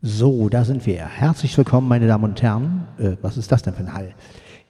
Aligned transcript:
So, 0.00 0.48
da 0.48 0.64
sind 0.64 0.86
wir. 0.86 1.06
Herzlich 1.06 1.58
willkommen, 1.58 1.88
meine 1.88 2.06
Damen 2.06 2.22
und 2.22 2.40
Herren. 2.40 2.86
Äh, 2.98 3.16
was 3.20 3.36
ist 3.36 3.50
das 3.50 3.62
denn 3.62 3.74
für 3.74 3.80
ein 3.80 3.94
Hall? 3.94 4.14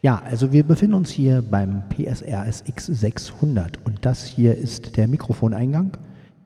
Ja, 0.00 0.22
also 0.24 0.52
wir 0.52 0.64
befinden 0.64 0.94
uns 0.94 1.10
hier 1.10 1.42
beim 1.42 1.82
PSR 1.90 2.46
SX 2.46 2.86
600 2.86 3.84
und 3.84 4.06
das 4.06 4.24
hier 4.24 4.56
ist 4.56 4.96
der 4.96 5.06
Mikrofoneingang. 5.06 5.98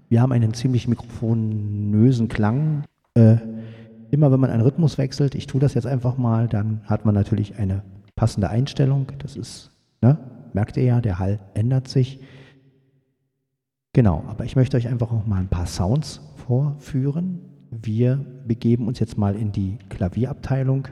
Wir 0.09 0.21
haben 0.21 0.33
einen 0.33 0.53
ziemlich 0.53 0.89
mikrofonösen 0.89 2.27
Klang. 2.27 2.83
Äh, 3.15 3.37
immer 4.11 4.33
wenn 4.33 4.41
man 4.41 4.51
einen 4.51 4.63
Rhythmus 4.63 4.99
wechselt, 4.99 5.37
ich 5.37 5.47
tue 5.47 5.61
das 5.61 5.75
jetzt 5.75 5.87
einfach 5.87 6.19
mal, 6.19 6.49
dann 6.49 6.81
hat 6.87 7.05
man 7.05 7.15
natürlich 7.15 7.59
eine 7.59 7.85
passende 8.17 8.51
Einstellung. 8.51 9.07
Das 9.19 9.37
ist, 9.37 9.71
ne, 10.01 10.19
merkt 10.55 10.77
ihr 10.77 10.83
ja, 10.83 11.01
der 11.01 11.21
Hall 11.21 11.39
ändert 11.55 11.87
sich. 11.87 12.19
Genau, 13.93 14.25
aber 14.27 14.45
ich 14.45 14.57
möchte 14.57 14.77
euch 14.77 14.89
einfach 14.89 15.13
auch 15.13 15.25
mal 15.25 15.39
ein 15.39 15.49
paar 15.49 15.67
Sounds 15.67 16.21
vorführen. 16.49 17.52
Wir 17.75 18.17
begeben 18.47 18.87
uns 18.87 18.99
jetzt 18.99 19.17
mal 19.17 19.35
in 19.35 19.51
die 19.51 19.79
Klavierabteilung. 19.89 20.89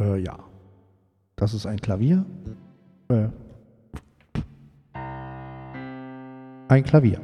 Äh, 0.00 0.20
ja, 0.20 0.36
das 1.36 1.54
ist 1.54 1.64
ein 1.64 1.78
Klavier. 1.80 2.26
Äh, 3.08 3.28
ein 6.66 6.82
Klavier. 6.82 7.20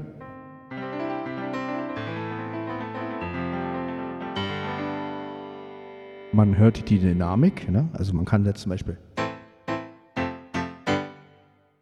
Man 6.33 6.57
hört 6.57 6.89
die 6.89 7.01
Dynamik, 7.01 7.69
ne? 7.69 7.89
also 7.95 8.15
man 8.15 8.27
kann 8.27 8.45
jetzt 8.45 8.61
zum 8.61 8.71
Beispiel, 8.71 8.97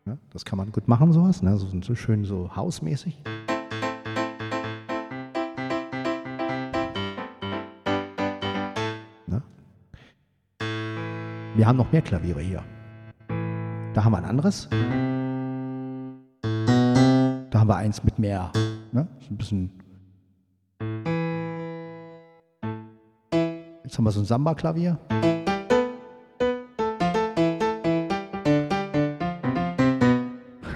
ne? 0.06 0.16
das 0.30 0.46
kann 0.46 0.56
man 0.56 0.72
gut 0.72 0.88
machen, 0.88 1.12
sowas, 1.12 1.42
ne? 1.42 1.58
so, 1.58 1.68
so 1.82 1.94
schön 1.94 2.24
so 2.24 2.56
hausmäßig. 2.56 3.22
Wir 11.58 11.66
haben 11.66 11.76
noch 11.76 11.90
mehr 11.90 12.02
Klaviere 12.02 12.40
hier. 12.40 12.62
Da 13.92 14.04
haben 14.04 14.12
wir 14.12 14.18
ein 14.18 14.26
anderes. 14.26 14.68
Da 17.50 17.58
haben 17.58 17.68
wir 17.68 17.74
eins 17.74 18.04
mit 18.04 18.16
mehr. 18.16 18.52
Ne? 18.92 19.08
So 19.18 19.34
ein 19.34 19.36
bisschen. 19.36 19.72
Jetzt 23.82 23.98
haben 23.98 24.04
wir 24.04 24.12
so 24.12 24.20
ein 24.20 24.24
Samba-Klavier. 24.24 25.00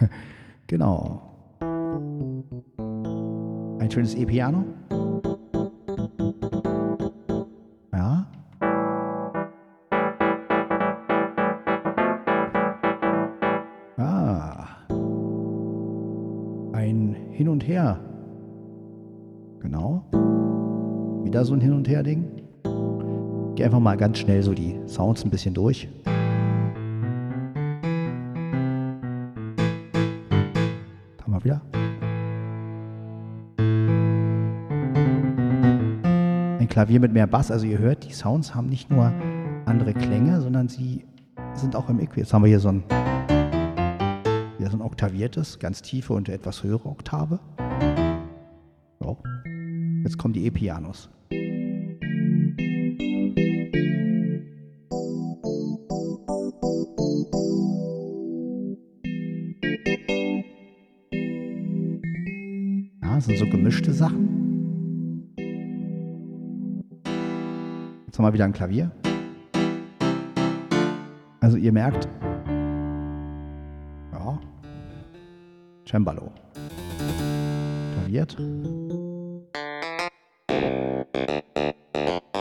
genau. 0.67 1.23
Ein 3.79 3.89
schönes 3.89 4.17
E-Piano. 4.17 4.65
Wieder 21.93 22.05
so 22.05 22.11
ein 22.11 22.17
Hin 22.17 22.33
und 22.33 22.63
Her 22.63 23.43
Ding. 23.43 23.55
Geh 23.55 23.65
einfach 23.65 23.81
mal 23.81 23.97
ganz 23.97 24.19
schnell 24.19 24.43
so 24.43 24.55
die 24.55 24.81
Sounds 24.87 25.25
ein 25.25 25.31
bisschen 25.31 25.53
durch. 25.53 25.89
Da 31.19 31.25
haben 31.25 31.45
wieder. 31.45 31.61
Ein 36.59 36.69
Klavier 36.69 37.01
mit 37.01 37.13
mehr 37.13 37.27
Bass. 37.27 37.51
Also 37.51 37.67
ihr 37.67 37.79
hört, 37.79 38.05
die 38.09 38.13
Sounds 38.13 38.55
haben 38.55 38.69
nicht 38.69 38.91
nur 38.91 39.13
andere 39.67 39.93
Klänge, 39.93 40.41
sondern 40.41 40.69
sie 40.69 41.05
sind 41.55 41.77
auch 41.77 41.91
im 41.91 41.99
Äquivalent. 41.99 42.17
Jetzt 42.17 42.33
haben 42.33 42.43
wir 42.43 42.49
hier 42.49 42.61
so 42.61 42.69
ein 42.69 42.85
ja, 44.59 44.71
so 44.71 44.77
ein 44.77 44.83
oktaviertes, 44.83 45.59
ganz 45.59 45.83
tiefe 45.83 46.15
und 46.15 46.29
etwas 46.29 46.63
höhere 46.63 46.89
Oktave. 46.89 47.41
Jetzt 50.05 50.19
kommen 50.19 50.35
die 50.35 50.47
E-Pianos. 50.47 51.11
Gemischte 63.63 63.93
Sachen. 63.93 65.33
Jetzt 68.07 68.19
haben 68.19 68.25
wir 68.25 68.33
wieder 68.33 68.45
ein 68.45 68.53
Klavier. 68.53 68.91
Also 71.39 71.57
ihr 71.57 71.71
merkt, 71.71 72.09
Cembalo. 75.89 76.33
Klaviert. 77.95 78.37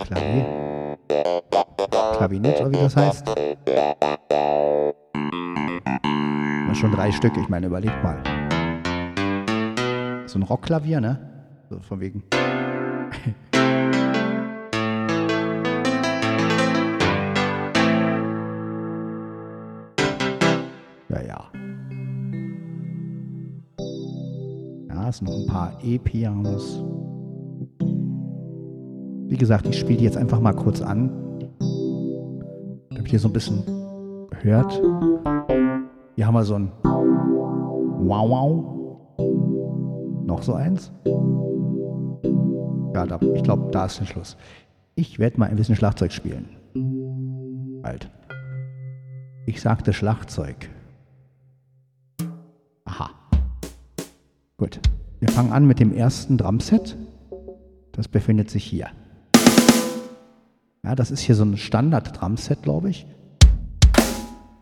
Klavier. 0.06 0.98
Klavinett, 2.18 2.62
oder 2.62 2.72
wie 2.72 2.78
das 2.78 2.96
heißt. 2.96 3.28
Das 6.68 6.78
schon 6.78 6.92
drei 6.94 7.12
Stück, 7.12 7.38
ich 7.38 7.50
meine, 7.50 7.68
überleg 7.68 7.92
mal. 8.02 8.41
So 10.32 10.40
ein 10.40 10.44
Rockklavier, 10.44 11.02
ne? 11.02 11.20
So 11.70 11.78
von 11.82 12.00
wegen. 12.00 12.24
ja, 21.10 21.22
ja. 21.22 21.52
es 25.10 25.22
noch 25.22 25.34
ein 25.34 25.48
paar 25.48 25.78
E-Pianos. 25.84 26.82
Wie 29.28 29.36
gesagt, 29.36 29.68
ich 29.68 29.78
spiele 29.78 29.98
die 29.98 30.06
jetzt 30.06 30.16
einfach 30.16 30.40
mal 30.40 30.54
kurz 30.54 30.82
an, 30.82 31.12
damit 32.92 33.12
ihr 33.12 33.20
so 33.20 33.28
ein 33.28 33.34
bisschen 33.34 33.66
hört. 34.40 34.82
Hier 36.16 36.26
haben 36.26 36.36
wir 36.36 36.46
so 36.46 36.56
ein 36.56 36.72
Wow 36.84 38.30
Wow. 38.30 38.71
Noch 40.32 40.44
so 40.44 40.54
eins. 40.54 40.94
Ja, 42.94 43.06
da, 43.06 43.20
ich 43.36 43.44
glaube, 43.44 43.70
da 43.72 43.88
ist 43.88 44.00
der 44.00 44.06
Schluss. 44.06 44.38
Ich 44.96 45.20
werde 45.20 45.38
mal 45.38 45.50
ein 45.50 45.58
bisschen 45.58 45.76
Schlagzeug 45.76 46.14
spielen. 46.14 46.48
Halt. 47.84 48.10
Ich 49.46 49.60
sagte 49.60 49.92
Schlagzeug. 49.92 50.70
Aha. 52.86 53.10
Gut. 54.56 54.80
Wir 55.20 55.28
fangen 55.28 55.52
an 55.52 55.68
mit 55.68 55.82
dem 55.82 55.94
ersten 55.94 56.38
Drumset. 56.38 56.96
Das 57.92 58.08
befindet 58.08 58.50
sich 58.50 58.64
hier. 58.64 58.88
Ja, 60.82 60.96
das 60.96 61.12
ist 61.12 61.20
hier 61.20 61.36
so 61.36 61.44
ein 61.44 61.58
Standard-Drumset, 61.58 62.64
glaube 62.64 62.90
ich. 62.90 63.06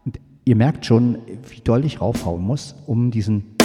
Und 0.03 0.19
ihr 0.45 0.55
merkt 0.55 0.87
schon, 0.87 1.19
wie 1.47 1.61
doll 1.61 1.85
ich 1.85 2.01
raufhauen 2.01 2.41
muss, 2.41 2.73
um 2.87 3.11
diesen 3.11 3.58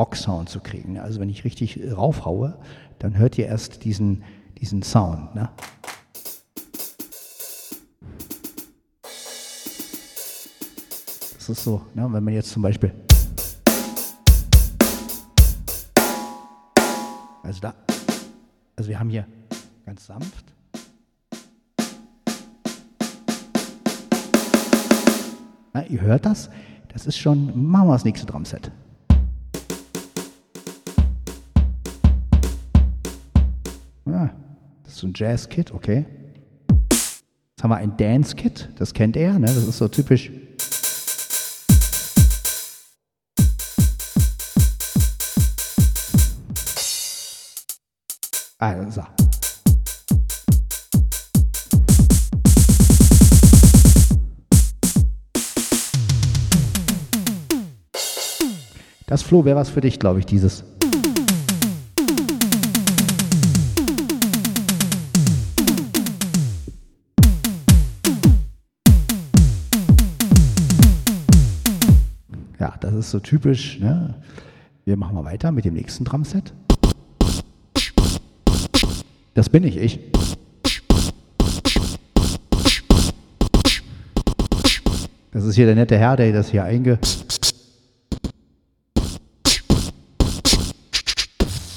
Rock-Sound 0.00 0.48
zu 0.48 0.60
kriegen. 0.60 0.98
Also 0.98 1.20
wenn 1.20 1.28
ich 1.28 1.44
richtig 1.44 1.78
raufhaue, 1.94 2.56
dann 3.00 3.18
hört 3.18 3.36
ihr 3.36 3.46
erst 3.46 3.84
diesen, 3.84 4.24
diesen 4.58 4.82
Sound. 4.82 5.34
Ne? 5.34 5.50
Das 11.34 11.50
ist 11.50 11.64
so, 11.64 11.82
ne? 11.92 12.08
wenn 12.10 12.24
man 12.24 12.32
jetzt 12.32 12.50
zum 12.50 12.62
Beispiel 12.62 12.94
Also 17.42 17.60
da, 17.62 17.74
also 18.76 18.88
wir 18.88 19.00
haben 19.00 19.10
hier 19.10 19.26
ganz 19.84 20.06
sanft. 20.06 20.44
Na, 25.72 25.84
ihr 25.86 26.00
hört 26.00 26.24
das? 26.24 26.48
Das 26.92 27.06
ist 27.06 27.18
schon, 27.18 27.68
machen 27.70 27.88
wir 27.88 27.94
das 27.94 28.04
nächste 28.04 28.24
Drumset. 28.24 28.70
So 35.00 35.06
ein 35.06 35.12
Jazz-Kit, 35.14 35.72
okay. 35.72 36.04
Jetzt 36.90 37.62
haben 37.62 37.70
wir 37.70 37.76
ein 37.76 37.96
Dance-Kit, 37.96 38.68
das 38.76 38.92
kennt 38.92 39.16
er, 39.16 39.38
ne? 39.38 39.46
das 39.46 39.56
ist 39.56 39.78
so 39.78 39.88
typisch 39.88 40.30
Also. 48.58 49.02
Das 59.06 59.22
Flo 59.22 59.46
wäre 59.46 59.56
was 59.56 59.70
für 59.70 59.80
dich, 59.80 59.98
glaube 59.98 60.18
ich, 60.18 60.26
dieses. 60.26 60.62
Ist 73.00 73.10
so 73.10 73.18
typisch. 73.18 73.78
Ne? 73.80 74.14
Wir 74.84 74.96
machen 74.96 75.14
mal 75.14 75.24
weiter 75.24 75.50
mit 75.50 75.64
dem 75.64 75.74
nächsten 75.74 76.04
Drumset. 76.04 76.52
Das 79.34 79.48
bin 79.48 79.64
ich, 79.64 79.76
ich. 79.76 80.00
Das 85.32 85.44
ist 85.44 85.54
hier 85.54 85.66
der 85.66 85.74
nette 85.74 85.96
Herr, 85.96 86.16
der 86.16 86.32
das 86.32 86.50
hier 86.50 86.64
einge... 86.64 86.98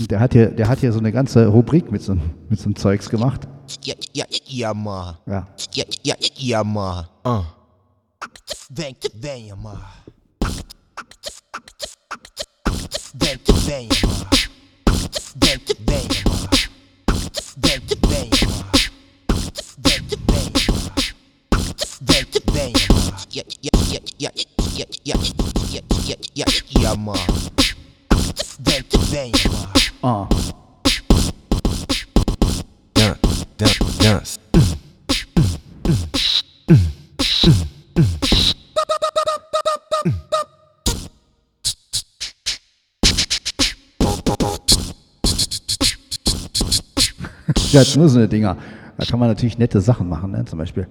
Der 0.09 0.19
hat 0.19 0.33
hier, 0.33 0.47
der 0.47 0.67
hat 0.67 0.79
hier 0.79 0.91
so 0.91 0.99
eine 0.99 1.13
ganze 1.13 1.47
Rubrik 1.47 1.89
mit 1.89 2.01
so, 2.01 2.17
mit 2.49 2.59
so 2.59 2.65
einem 2.65 2.75
Zeugs 2.75 3.09
gemacht. 3.09 3.47
Ja, 3.83 3.95
ja, 4.13 4.25
ja, 4.45 4.73
ma. 4.73 5.17
Ja. 5.25 5.47
Ja, 5.73 5.85
ja, 6.03 6.15
ja, 6.35 6.63
ma. 6.63 7.09
Uh. 7.25 7.43
Vem, 8.69 8.95
venha, 9.13 9.55
ma. 9.55 9.79
Uh. 30.03 30.27
Dance, 32.93 33.45
dance, 33.57 33.97
dance. 33.99 34.39
Hat 47.79 47.95
nur 47.95 48.07
so 48.07 48.19
eine 48.19 48.27
Dinger. 48.27 48.55
Da 48.97 49.05
kann 49.05 49.19
man 49.19 49.29
natürlich 49.29 49.57
nette 49.57 49.81
Sachen 49.81 50.07
machen, 50.07 50.31
ne? 50.31 50.45
zum 50.45 50.59
Beispiel. 50.59 50.87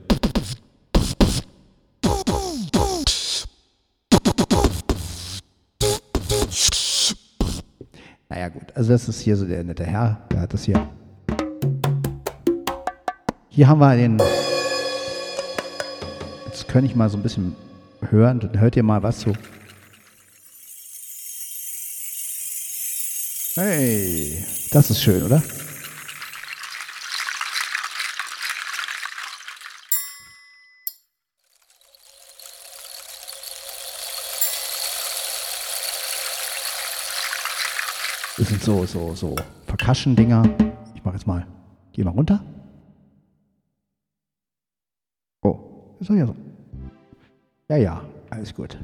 Naja 8.29 8.49
gut, 8.49 8.75
also 8.75 8.91
das 8.91 9.09
ist 9.09 9.21
hier 9.21 9.37
so 9.37 9.47
der 9.47 9.63
nette 9.63 9.85
Herr, 9.85 10.27
der 10.33 10.41
hat 10.41 10.53
das 10.53 10.65
hier. 10.65 10.89
Hier 13.49 13.69
haben 13.69 13.79
wir 13.79 13.95
den. 13.95 14.19
Jetzt 16.47 16.67
kann 16.67 16.85
ich 16.85 16.97
mal 16.97 17.09
so 17.09 17.17
ein 17.17 17.23
bisschen 17.23 17.55
hören, 18.01 18.41
dann 18.41 18.59
hört 18.59 18.75
ihr 18.75 18.83
mal 18.83 19.03
was 19.03 19.21
zu. 19.21 19.33
Hey, 23.55 24.45
das 24.73 24.91
ist 24.91 25.01
schön, 25.01 25.23
oder? 25.23 25.43
So, 38.63 38.87
so, 38.87 39.15
so 39.15 39.35
Percussion-Dinger. 39.67 40.45
Ich 40.95 41.05
mache 41.05 41.15
jetzt 41.17 41.27
mal. 41.27 41.47
Geh 41.93 42.05
mal 42.05 42.11
runter. 42.11 42.41
Oh, 45.43 45.59
ist 45.99 46.09
doch 46.09 46.15
ja 46.15 46.27
so. 46.27 46.37
Ja, 47.69 47.77
ja, 47.77 48.03
alles 48.31 48.55
gut. 48.55 48.79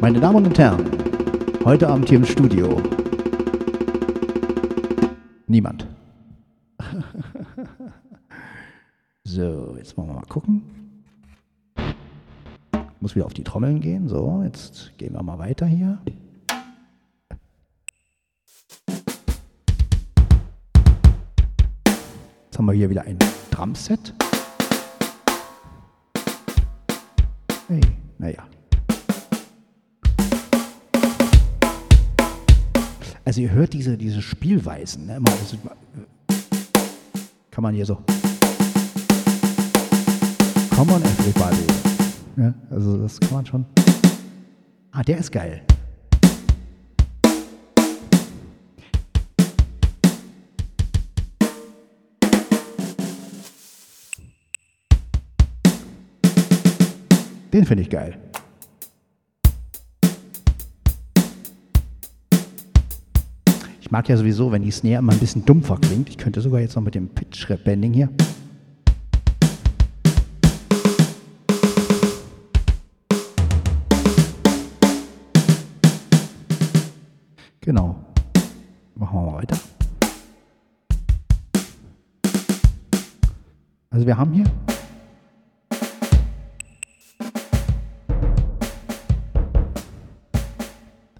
Meine 0.00 0.20
Damen 0.20 0.46
und 0.46 0.58
Herren, 0.58 0.84
heute 1.64 1.88
Abend 1.88 2.08
hier 2.08 2.18
im 2.18 2.24
Studio. 2.24 2.80
Niemand. 5.46 5.86
So, 9.38 9.76
jetzt 9.78 9.96
wollen 9.96 10.08
wir 10.08 10.14
mal 10.14 10.26
gucken. 10.26 10.62
Muss 12.98 13.14
wieder 13.14 13.24
auf 13.24 13.34
die 13.34 13.44
Trommeln 13.44 13.80
gehen. 13.80 14.08
So, 14.08 14.42
jetzt 14.42 14.90
gehen 14.98 15.12
wir 15.12 15.22
mal 15.22 15.38
weiter 15.38 15.64
hier. 15.64 15.96
Jetzt 22.46 22.58
haben 22.58 22.66
wir 22.66 22.72
hier 22.72 22.90
wieder 22.90 23.02
ein 23.02 23.16
Drumset. 23.52 24.12
Hey, 27.68 27.80
naja. 28.18 28.42
Also 33.24 33.40
ihr 33.40 33.52
hört 33.52 33.72
diese, 33.72 33.96
diese 33.96 34.20
Spielweisen. 34.20 35.06
Ne? 35.06 35.20
Also, 35.24 35.58
kann 37.52 37.62
man 37.62 37.76
hier 37.76 37.86
so. 37.86 38.02
Come 40.78 40.92
on, 40.92 41.02
everybody. 41.02 41.66
Ja, 42.36 42.54
also 42.70 42.98
das 42.98 43.18
kann 43.18 43.32
man 43.32 43.44
schon. 43.44 43.66
Ah, 44.92 45.02
der 45.02 45.18
ist 45.18 45.32
geil. 45.32 45.60
Den 57.52 57.64
finde 57.64 57.82
ich 57.82 57.90
geil. 57.90 58.16
Ich 63.80 63.90
mag 63.90 64.08
ja 64.08 64.16
sowieso, 64.16 64.52
wenn 64.52 64.62
die 64.62 64.70
Snare 64.70 65.00
immer 65.00 65.12
ein 65.12 65.18
bisschen 65.18 65.44
dumpfer 65.44 65.76
klingt. 65.78 66.08
Ich 66.08 66.18
könnte 66.18 66.40
sogar 66.40 66.60
jetzt 66.60 66.76
noch 66.76 66.84
mit 66.84 66.94
dem 66.94 67.08
Pitch-Bending 67.08 67.92
hier. 67.94 68.10
Wir 84.08 84.16
haben 84.16 84.32
hier 84.32 84.44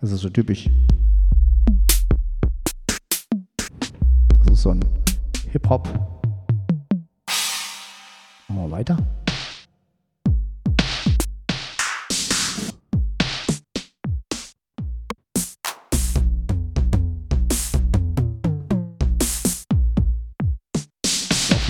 Das 0.00 0.12
ist 0.12 0.20
so 0.20 0.30
typisch. 0.30 0.70
Das 4.38 4.52
ist 4.52 4.62
so 4.62 4.70
ein 4.70 4.80
Hip-Hop. 5.50 5.86
Machen 8.48 8.70
wir 8.70 8.70
weiter. 8.70 8.96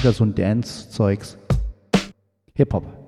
Wieder 0.09 0.15
so 0.15 0.25
ein 0.25 0.35
Dance-Zeugs. 0.35 1.37
Hip-Hop. 2.55 3.08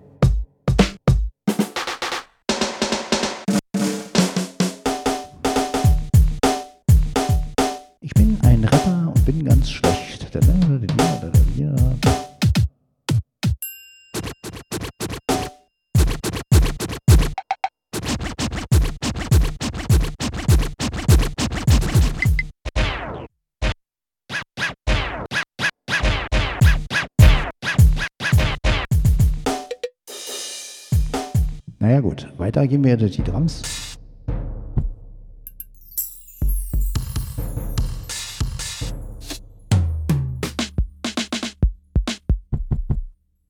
Weiter 32.61 32.69
gehen 32.69 32.85
wir 32.85 32.97
durch 32.97 33.17
die 33.17 33.23
Drums. 33.23 33.63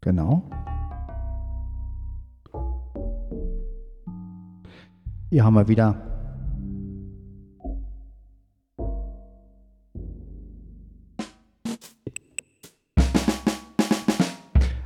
Genau. 0.00 0.48
Hier 5.30 5.44
haben 5.44 5.54
wir 5.54 5.68
wieder 5.68 6.06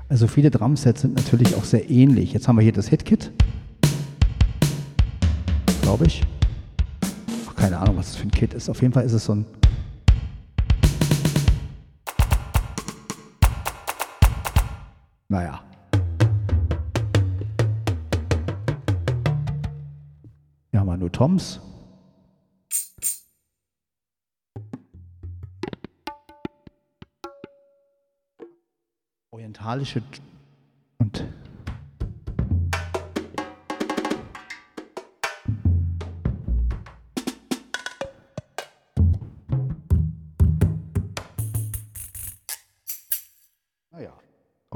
Also 0.09 0.29
viele 0.29 0.49
Drumsets 0.49 1.01
sind 1.01 1.17
natürlich 1.17 1.57
auch 1.57 1.65
sehr 1.65 1.91
ähnlich. 1.91 2.33
Jetzt 2.33 2.47
haben 2.47 2.57
wir 2.57 2.63
hier 2.63 2.73
das 2.73 2.87
Hitkit. 2.87 3.33
Glaube 5.95 6.09
ich. 6.09 6.23
Ach, 7.49 7.55
keine 7.55 7.79
Ahnung, 7.79 7.97
was 7.97 8.07
das 8.07 8.17
für 8.17 8.25
ein 8.25 8.31
Kit 8.33 8.53
ist. 8.53 8.69
Auf 8.69 8.83
jeden 8.83 8.93
Fall 8.93 9.05
ist 9.05 9.13
es 9.13 9.27
so 9.27 9.37
ein. 9.37 9.47
Naja. 15.29 15.63
Hier 20.73 20.81
haben 20.81 20.87
wir 20.87 20.97
nur 20.97 21.13
Toms. 21.13 21.61
Orientalische 29.31 30.03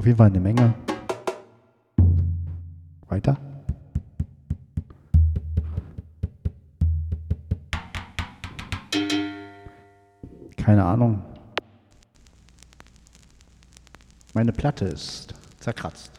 jeden 0.09 0.17
Fall 0.17 0.27
eine 0.27 0.39
Menge. 0.39 0.73
Weiter. 3.09 3.37
Keine 10.57 10.83
Ahnung. 10.83 11.21
Meine 14.33 14.51
Platte 14.51 14.85
ist 14.85 15.35
zerkratzt. 15.59 16.11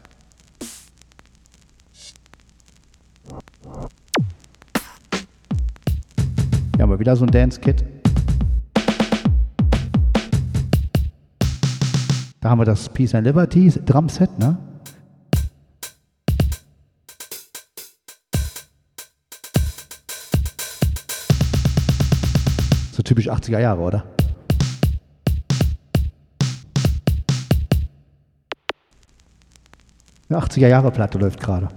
Haben 6.79 6.91
wir 6.91 6.99
wieder 6.99 7.15
so 7.17 7.25
ein 7.25 7.31
Dance-Kit. 7.31 8.00
Haben 12.51 12.59
wir 12.59 12.65
das 12.65 12.89
Peace 12.89 13.15
and 13.15 13.25
Liberty 13.25 13.71
Drumset, 13.85 14.37
ne? 14.37 14.57
So 22.91 23.01
typisch 23.03 23.29
80er 23.29 23.59
Jahre, 23.59 23.79
oder? 23.79 24.03
Eine 30.27 30.39
80er 30.39 30.67
Jahre 30.67 30.91
Platte 30.91 31.19
läuft 31.19 31.39
gerade. 31.39 31.69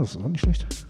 Das 0.00 0.16
ist 0.16 0.22
auch 0.22 0.28
nicht 0.28 0.40
schlecht. 0.40 0.89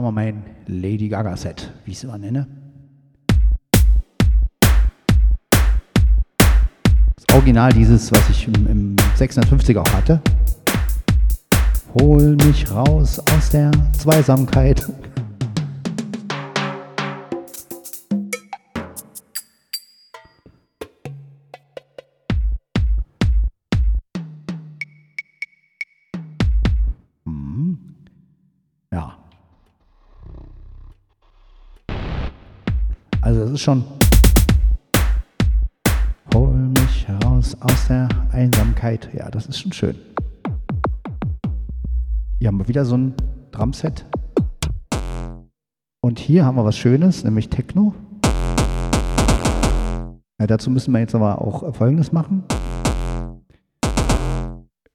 Haben 0.00 0.06
wir 0.06 0.12
mein 0.12 0.42
Lady 0.66 1.10
Gaga 1.10 1.36
Set, 1.36 1.70
wie 1.84 1.90
ich 1.90 1.98
es 1.98 2.04
immer 2.04 2.16
nenne. 2.16 2.46
Das 7.16 7.34
Original 7.34 7.70
dieses, 7.70 8.10
was 8.10 8.30
ich 8.30 8.48
im, 8.48 8.66
im 8.66 8.96
650er 9.18 9.80
auch 9.80 9.92
hatte. 9.92 10.22
Hol 12.00 12.34
mich 12.46 12.70
raus 12.70 13.18
aus 13.18 13.50
der 13.50 13.70
Zweisamkeit. 13.98 14.88
Schon. 33.60 33.84
Hol 36.34 36.52
mich 36.52 37.06
heraus 37.06 37.56
aus 37.60 37.88
der 37.88 38.08
Einsamkeit. 38.32 39.10
Ja, 39.12 39.30
das 39.30 39.46
ist 39.46 39.58
schon 39.58 39.72
schön. 39.72 39.96
Hier 42.38 42.48
haben 42.48 42.58
wir 42.58 42.68
wieder 42.68 42.84
so 42.84 42.96
ein 42.96 43.14
Drumset. 43.50 44.06
Und 46.00 46.18
hier 46.18 46.46
haben 46.46 46.56
wir 46.56 46.64
was 46.64 46.78
Schönes, 46.78 47.24
nämlich 47.24 47.50
Techno. 47.50 47.94
Ja, 50.40 50.46
dazu 50.46 50.70
müssen 50.70 50.92
wir 50.92 51.00
jetzt 51.00 51.14
aber 51.14 51.42
auch 51.42 51.74
Folgendes 51.74 52.12
machen. 52.12 52.44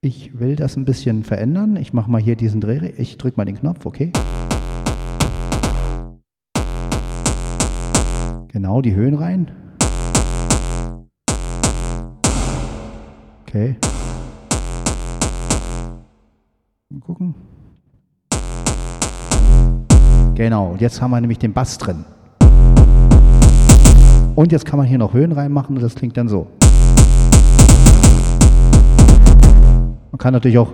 Ich 0.02 0.40
will 0.40 0.56
das 0.56 0.76
ein 0.76 0.86
bisschen 0.86 1.24
verändern. 1.24 1.76
Ich 1.76 1.94
mache 1.94 2.10
mal 2.10 2.22
hier 2.22 2.36
diesen 2.36 2.62
Dreh. 2.62 2.94
Ich 2.98 3.18
drücke 3.18 3.38
mal 3.38 3.46
den 3.46 3.60
Knopf, 3.60 3.86
okay? 3.86 4.12
Genau, 8.56 8.82
die 8.82 8.96
Höhen 8.96 9.16
rein. 9.16 9.52
Okay. 13.42 13.76
Mal 16.90 17.02
gucken. 17.02 17.36
Genau, 20.36 20.78
jetzt 20.80 21.02
haben 21.02 21.12
wir 21.12 21.20
nämlich 21.20 21.40
den 21.40 21.52
Bass 21.52 21.78
drin. 21.78 22.06
Und 24.36 24.54
jetzt 24.54 24.66
kann 24.66 24.78
man 24.78 24.88
hier 24.88 25.00
noch 25.00 25.12
Höhen 25.12 25.34
reinmachen 25.34 25.76
und 25.76 25.82
das 25.82 25.94
klingt 25.94 26.16
dann 26.16 26.30
so. 26.30 26.48
Man 30.12 30.18
kann 30.18 30.32
natürlich 30.32 30.58
auch 30.58 30.72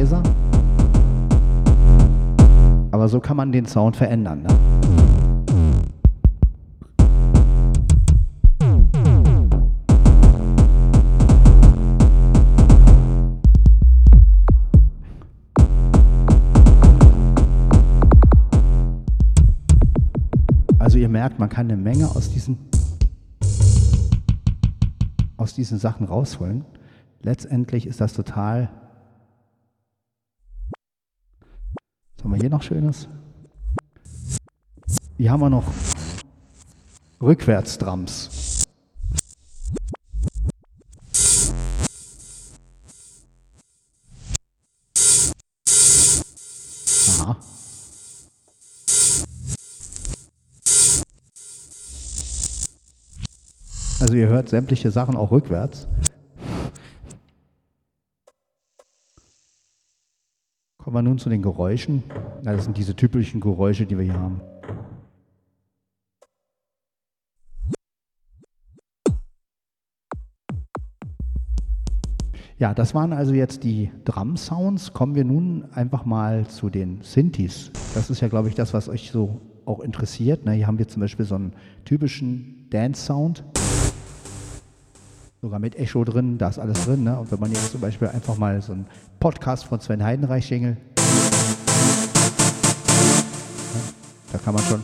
leiser. 0.00 0.22
Aber 2.90 3.08
so 3.08 3.20
kann 3.20 3.36
man 3.36 3.52
den 3.52 3.66
Sound 3.66 3.96
verändern. 3.96 4.42
Ne? 4.42 4.48
Also 20.78 20.98
ihr 20.98 21.08
merkt, 21.08 21.38
man 21.38 21.48
kann 21.48 21.70
eine 21.70 21.76
Menge 21.76 22.08
aus 22.08 22.30
diesen, 22.30 22.58
aus 25.36 25.54
diesen 25.54 25.78
Sachen 25.78 26.06
rausholen. 26.06 26.64
Letztendlich 27.22 27.86
ist 27.86 28.00
das 28.00 28.14
total. 28.14 28.70
Was 32.20 32.24
haben 32.24 32.32
wir 32.32 32.40
hier 32.42 32.50
noch 32.50 32.62
Schönes? 32.62 33.08
Hier 35.16 35.30
haben 35.30 35.40
wir 35.40 35.48
noch 35.48 35.64
Rückwärtsdrams. 37.18 38.66
Aha. 47.08 47.36
Also 53.98 54.12
ihr 54.12 54.26
hört 54.26 54.50
sämtliche 54.50 54.90
Sachen 54.90 55.16
auch 55.16 55.30
rückwärts. 55.30 55.88
Kommen 60.90 61.04
wir 61.04 61.08
nun 61.08 61.18
zu 61.18 61.30
den 61.30 61.40
Geräuschen. 61.40 62.02
Das 62.42 62.64
sind 62.64 62.76
diese 62.76 62.96
typischen 62.96 63.40
Geräusche, 63.40 63.86
die 63.86 63.96
wir 63.96 64.06
hier 64.06 64.18
haben. 64.18 64.40
Ja, 72.58 72.74
das 72.74 72.92
waren 72.92 73.12
also 73.12 73.34
jetzt 73.34 73.62
die 73.62 73.92
Drum-Sounds. 74.04 74.92
Kommen 74.92 75.14
wir 75.14 75.22
nun 75.22 75.64
einfach 75.74 76.04
mal 76.04 76.48
zu 76.48 76.70
den 76.70 77.02
Synthes. 77.02 77.70
Das 77.94 78.10
ist 78.10 78.20
ja, 78.20 78.26
glaube 78.26 78.48
ich, 78.48 78.56
das, 78.56 78.74
was 78.74 78.88
euch 78.88 79.12
so 79.12 79.40
auch 79.66 79.78
interessiert. 79.78 80.44
Ne? 80.44 80.54
Hier 80.54 80.66
haben 80.66 80.78
wir 80.78 80.88
zum 80.88 81.02
Beispiel 81.02 81.24
so 81.24 81.36
einen 81.36 81.52
typischen 81.84 82.66
Dance-Sound. 82.70 83.44
Sogar 85.42 85.58
mit 85.58 85.74
Echo 85.76 86.04
drin, 86.04 86.36
da 86.36 86.48
ist 86.48 86.58
alles 86.58 86.84
drin. 86.84 87.04
Ne? 87.04 87.18
Und 87.18 87.32
wenn 87.32 87.40
man 87.40 87.50
jetzt 87.50 87.72
zum 87.72 87.80
Beispiel 87.80 88.08
einfach 88.08 88.36
mal 88.36 88.60
so 88.60 88.72
einen 88.72 88.86
Podcast 89.20 89.64
von 89.64 89.80
Sven 89.80 90.04
Heidenreich 90.04 90.50
jingelt, 90.50 90.76
da 94.32 94.38
kann 94.38 94.52
man 94.52 94.62
schon 94.64 94.82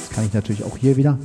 Das 0.00 0.10
kann 0.10 0.26
ich 0.26 0.32
natürlich 0.32 0.64
auch 0.64 0.76
hier 0.76 0.96
wieder. 0.96 1.16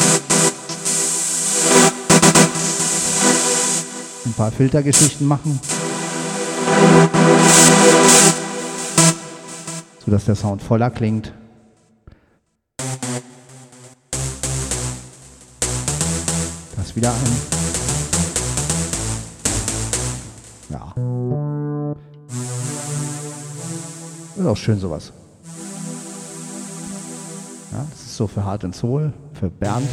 Ein 4.26 4.34
paar 4.34 4.52
Filtergeschichten 4.52 5.28
machen. 5.28 5.60
Sodass 10.06 10.26
der 10.26 10.36
Sound 10.36 10.62
voller 10.62 10.92
klingt. 10.92 11.34
Wieder 16.98 17.14
ein. 17.14 17.38
Ja. 20.70 20.94
Ist 24.36 24.46
auch 24.48 24.58
schön 24.58 24.80
sowas. 24.80 25.14
Ja, 27.72 27.86
das 27.92 28.00
ist 28.02 28.18
so 28.18 28.26
für 28.26 28.44
Hart 28.44 28.64
und 28.64 28.76
Soul, 28.76 29.14
für 29.34 29.50
Bernd. 29.50 29.88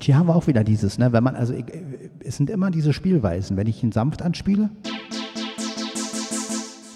Und 0.00 0.04
hier 0.04 0.16
haben 0.16 0.28
wir 0.28 0.34
auch 0.34 0.46
wieder 0.46 0.64
dieses, 0.64 0.96
ne, 0.96 1.12
wenn 1.12 1.22
man, 1.22 1.36
also 1.36 1.52
es 2.24 2.38
sind 2.38 2.48
immer 2.48 2.70
diese 2.70 2.94
Spielweisen. 2.94 3.58
Wenn 3.58 3.66
ich 3.66 3.82
ihn 3.82 3.92
sanft 3.92 4.22
anspiele, 4.22 4.70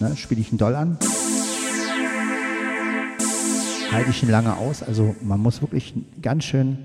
ne, 0.01 0.17
spiele 0.17 0.41
ich 0.41 0.51
ihn 0.51 0.57
doll 0.57 0.75
an, 0.75 0.97
halte 3.93 4.09
ich 4.09 4.23
ihn 4.23 4.31
lange 4.31 4.57
aus. 4.57 4.83
Also 4.83 5.15
man 5.21 5.39
muss 5.39 5.61
wirklich 5.61 5.93
ganz 6.23 6.45
schön 6.45 6.79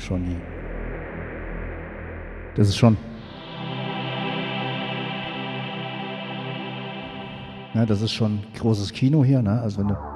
hier 0.00 0.06
schon 0.06 0.24
die. 0.24 0.36
Das 2.56 2.68
ist 2.68 2.76
schon. 2.76 2.96
Ja, 7.74 7.86
das 7.86 8.02
ist 8.02 8.12
schon 8.12 8.40
großes 8.58 8.92
Kino 8.92 9.24
hier, 9.24 9.42
ne? 9.42 9.60
Also 9.60 9.78
wenn 9.78 9.88
du. 9.88 10.09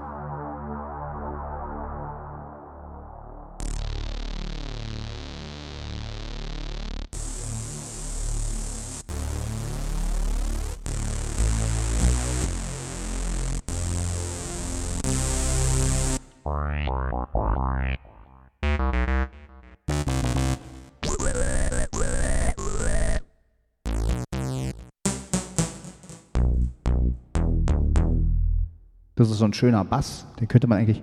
Ist 29.34 29.40
so 29.40 29.44
ein 29.46 29.52
schöner 29.52 29.84
Bass, 29.84 30.26
den 30.38 30.48
könnte 30.48 30.66
man 30.66 30.78
eigentlich. 30.78 31.02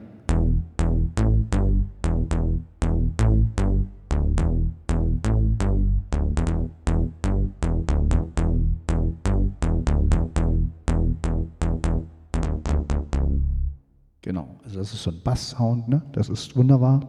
Genau, 14.22 14.60
also 14.64 14.80
das 14.80 14.94
ist 14.94 15.04
so 15.04 15.12
ein 15.12 15.22
Bass-Sound, 15.24 15.90
ne? 15.90 16.02
Das 16.14 16.30
ist 16.30 16.56
wunderbar. 16.56 17.02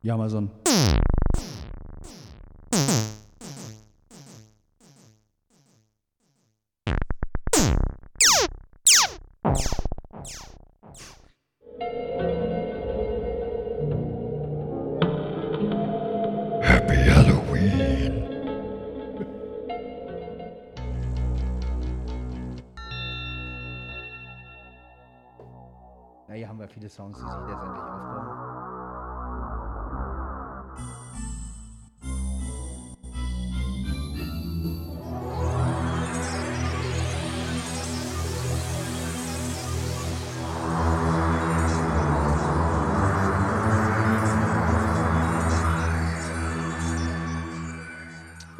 Ja, 0.00 0.16
mal 0.16 0.28
so 0.30 0.38
ein. 0.38 0.50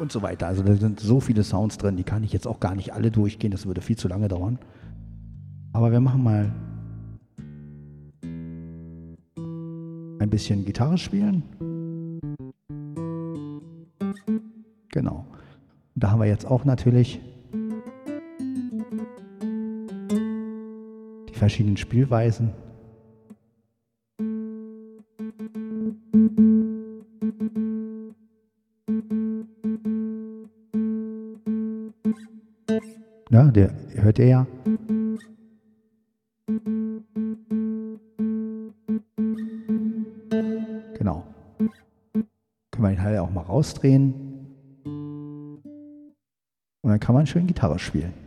Und 0.05 0.11
so 0.11 0.21
weiter. 0.21 0.45
Also 0.45 0.61
da 0.61 0.75
sind 0.75 0.99
so 0.99 1.19
viele 1.19 1.43
Sounds 1.43 1.79
drin, 1.79 1.97
die 1.97 2.03
kann 2.03 2.23
ich 2.23 2.31
jetzt 2.31 2.45
auch 2.45 2.59
gar 2.59 2.75
nicht 2.75 2.93
alle 2.93 3.09
durchgehen, 3.09 3.49
das 3.49 3.65
würde 3.65 3.81
viel 3.81 3.97
zu 3.97 4.07
lange 4.07 4.27
dauern. 4.27 4.59
Aber 5.73 5.91
wir 5.91 5.99
machen 5.99 6.21
mal 6.21 6.53
ein 10.19 10.29
bisschen 10.29 10.63
Gitarre 10.63 10.99
spielen. 10.99 11.41
Genau. 14.89 15.25
Da 15.95 16.11
haben 16.11 16.19
wir 16.19 16.27
jetzt 16.27 16.45
auch 16.45 16.65
natürlich 16.65 17.19
die 21.29 21.33
verschiedenen 21.33 21.77
Spielweisen. 21.77 22.51
Der 33.55 33.71
hört 33.95 34.19
ihr 34.19 34.27
ja. 34.27 34.47
Genau. 40.97 41.23
Können 42.71 42.83
wir 42.83 42.89
den 42.89 42.97
Teil 42.97 43.17
auch 43.19 43.31
mal 43.31 43.41
rausdrehen. 43.41 44.13
Und 46.81 46.91
dann 46.91 46.99
kann 46.99 47.15
man 47.15 47.25
schön 47.25 47.47
Gitarre 47.47 47.79
spielen. 47.79 48.24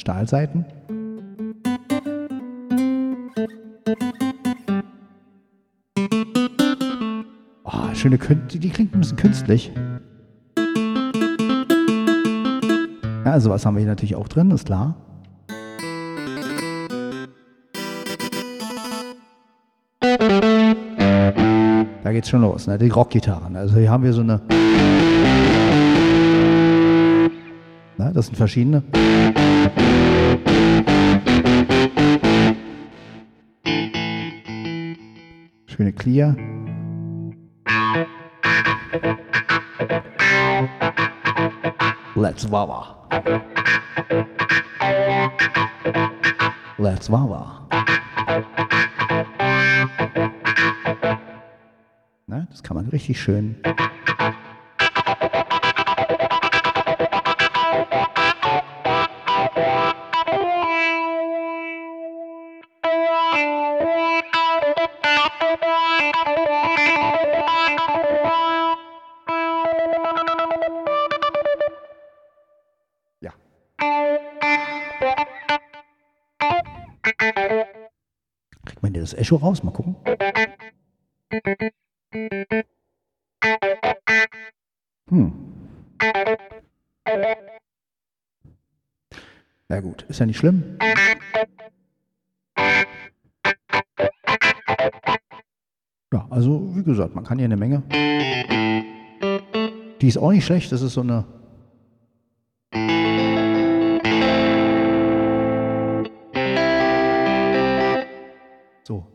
Stahlseiten. 0.00 0.64
Oh, 7.64 7.94
schöne 7.94 8.16
Kün 8.16 8.40
die, 8.50 8.70
klingt 8.70 8.94
ein 8.94 9.00
bisschen 9.00 9.18
künstlich. 9.18 9.72
Ja, 13.24 13.38
sowas 13.38 13.66
haben 13.66 13.74
wir 13.74 13.80
hier 13.80 13.90
natürlich 13.90 14.16
auch 14.16 14.26
drin, 14.26 14.50
ist 14.50 14.66
klar. 14.66 14.96
Da 22.02 22.12
geht's 22.12 22.30
schon 22.30 22.40
los, 22.40 22.66
ne? 22.66 22.78
Die 22.78 22.88
Rockgitarren. 22.88 23.54
Also 23.54 23.76
hier 23.76 23.90
haben 23.90 24.02
wir 24.02 24.14
so 24.14 24.22
eine. 24.22 24.40
Na, 28.00 28.10
das 28.12 28.28
sind 28.28 28.36
verschiedene. 28.36 28.82
Schöne 35.66 35.92
Clear. 35.92 36.34
Let's 42.14 42.50
Wawa. 42.50 43.06
Let's 46.78 47.12
Wawa. 47.12 47.68
Ne, 52.26 52.48
das 52.50 52.62
kann 52.62 52.78
man 52.78 52.86
richtig 52.86 53.20
schön. 53.20 53.56
Das 79.12 79.20
Echo 79.20 79.36
raus? 79.36 79.62
Mal 79.62 79.72
gucken. 79.72 79.96
Hm. 85.08 85.32
Na 89.68 89.80
gut, 89.80 90.02
ist 90.08 90.18
ja 90.18 90.26
nicht 90.26 90.38
schlimm. 90.38 90.78
Ja, 96.12 96.26
also 96.28 96.74
wie 96.74 96.82
gesagt, 96.82 97.14
man 97.14 97.24
kann 97.24 97.38
hier 97.38 97.44
eine 97.44 97.56
Menge. 97.56 97.82
Die 100.00 100.08
ist 100.08 100.16
auch 100.16 100.32
nicht 100.32 100.44
schlecht, 100.44 100.72
das 100.72 100.82
ist 100.82 100.94
so 100.94 101.02
eine. 101.02 101.24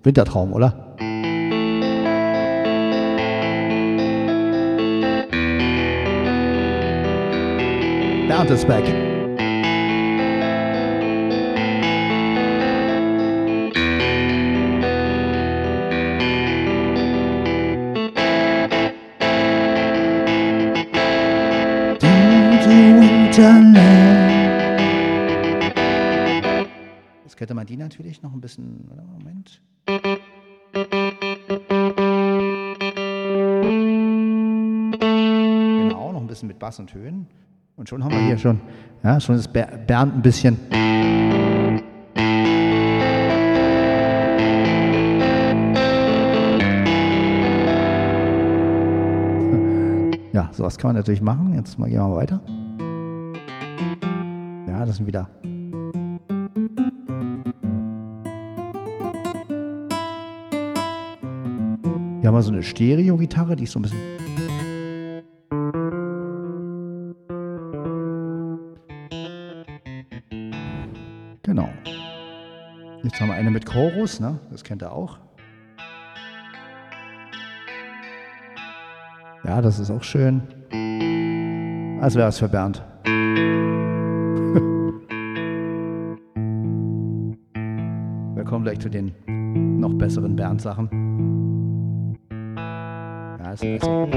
Wintertraum, 0.06 0.54
oder? 0.54 0.72
Bernd 8.28 8.52
ist 8.52 8.68
back. 8.68 8.84
Jetzt 27.24 27.38
könnte 27.38 27.54
man 27.54 27.66
die 27.66 27.76
natürlich 27.76 28.22
noch 28.22 28.32
ein 28.32 28.40
bisschen. 28.40 28.88
Warte 28.88 29.15
Bass 36.66 36.80
und 36.80 36.92
Höhen. 36.96 37.28
Und 37.76 37.90
schon 37.90 38.04
haben 38.04 38.12
wir 38.12 38.22
hier 38.26 38.40
schon, 38.40 38.60
ja, 39.04 39.20
schon 39.20 39.36
ist 39.36 39.54
Ber- 39.54 39.68
Bernd 39.86 40.16
ein 40.16 40.22
bisschen. 40.24 40.58
Ja, 50.34 50.50
sowas 50.54 50.76
kann 50.80 50.90
man 50.90 50.96
natürlich 50.96 51.22
machen. 51.22 51.54
Jetzt 51.54 51.78
mal 51.78 51.88
gehen 51.88 52.00
wir 52.00 52.08
mal 52.08 52.16
weiter. 52.16 52.42
Ja, 54.68 54.84
das 54.88 54.96
sind 54.98 55.06
wieder. 55.06 55.30
Hier 62.22 62.28
haben 62.30 62.34
wir 62.36 62.42
so 62.42 62.52
eine 62.52 62.64
Stereo-Gitarre, 62.64 63.56
die 63.56 63.66
ist 63.66 63.72
so 63.74 63.80
ein 63.80 63.84
bisschen. 63.84 64.00
Chorus, 73.76 74.22
ne? 74.22 74.40
Das 74.52 74.64
kennt 74.64 74.82
ihr 74.84 74.92
auch. 74.94 75.18
Ja, 79.44 79.62
das 79.62 79.80
ist 79.80 79.92
auch 79.92 80.02
schön. 80.02 80.42
Als 82.00 82.16
wäre 82.16 82.30
es 82.30 82.40
für 82.40 82.48
Bernd. 82.48 82.82
Wir 88.36 88.46
kommen 88.46 88.64
gleich 88.64 88.80
zu 88.80 88.90
den 88.90 89.12
noch 89.82 89.94
besseren 89.96 90.38
Bernd-Sachen. 90.38 92.16
Ja, 93.44 93.52
ist 93.52 93.60
besser. 93.60 94.08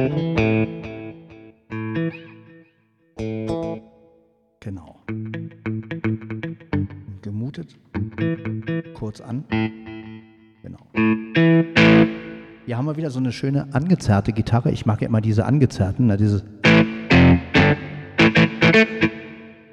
Wieder 13.09 13.15
so 13.15 13.21
eine 13.21 13.33
schöne 13.33 13.67
angezerrte 13.73 14.33
Gitarre. 14.35 14.71
Ich 14.71 14.85
mag 14.85 15.01
ja 15.01 15.09
immer 15.09 15.23
diese 15.23 15.47
angezerrten, 15.47 16.09
ne, 16.09 16.19
diese. 16.19 16.43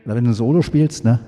Oder 0.05 0.15
wenn 0.15 0.23
du 0.23 0.29
ein 0.29 0.33
Solo 0.33 0.61
spielst, 0.61 1.03
ne? 1.03 1.19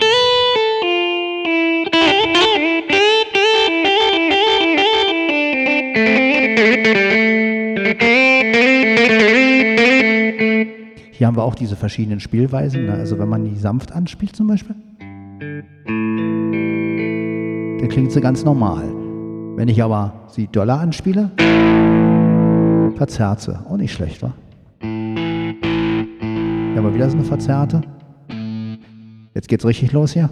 Hier 11.12 11.28
haben 11.28 11.36
wir 11.36 11.44
auch 11.44 11.56
diese 11.56 11.76
verschiedenen 11.76 12.22
Spielweisen. 12.22 12.86
Ne? 12.86 12.94
Also 12.94 13.20
wenn 13.20 13.28
man 13.28 13.44
die 13.44 13.58
sanft 13.58 13.92
anspielt 13.92 14.34
zum 14.36 14.48
Beispiel, 14.48 14.76
dann 17.80 17.90
klingt 17.90 18.14
sie 18.14 18.22
ganz 18.22 18.46
normal. 18.46 18.86
Wenn 19.58 19.68
ich 19.70 19.82
aber 19.82 20.14
sie 20.28 20.48
doller 20.48 20.80
anspiele, 20.80 21.32
verzerrt 22.98 23.42
sie. 23.42 23.58
Auch 23.70 23.78
nicht 23.78 23.94
schlecht, 23.94 24.22
wa? 24.22 24.34
Haben 24.82 26.84
wir 26.84 26.94
wieder 26.94 27.10
so 27.10 27.18
eine 27.18 27.26
verzerrte. 27.26 27.82
Jetzt 29.34 29.48
geht's 29.48 29.66
richtig 29.66 29.94
los 29.94 30.14
hier. 30.14 30.30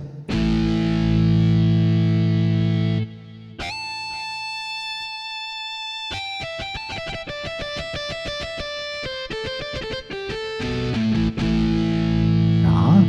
Ja. 12.64 13.04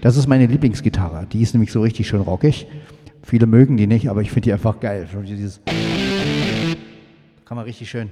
Das 0.00 0.16
ist 0.16 0.26
meine 0.26 0.46
Lieblingsgitarre. 0.46 1.26
Die 1.30 1.42
ist 1.42 1.54
nämlich 1.54 1.72
so 1.72 1.82
richtig 1.82 2.08
schön 2.08 2.22
rockig. 2.22 2.66
Viele 3.22 3.46
mögen 3.46 3.76
die 3.76 3.86
nicht, 3.86 4.08
aber 4.08 4.22
ich 4.22 4.30
finde 4.30 4.46
die 4.46 4.52
einfach 4.54 4.80
geil. 4.80 5.06
Schon 5.12 5.24
Dieses 5.24 5.60
kann 7.48 7.56
man 7.56 7.64
richtig 7.64 7.88
schön. 7.88 8.10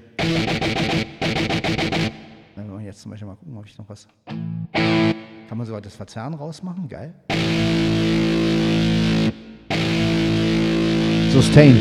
Wenn 2.54 2.72
wir 2.72 2.80
jetzt 2.80 3.02
zum 3.02 3.10
Beispiel 3.10 3.28
mal 3.28 3.34
gucken, 3.34 3.54
ob 3.58 3.66
ich 3.66 3.76
noch 3.76 3.86
was. 3.86 4.08
Kann 4.24 5.58
man 5.58 5.66
sogar 5.66 5.82
das 5.82 5.94
Verzerren 5.94 6.32
rausmachen? 6.32 6.88
Geil. 6.88 7.12
Sustain. 11.30 11.76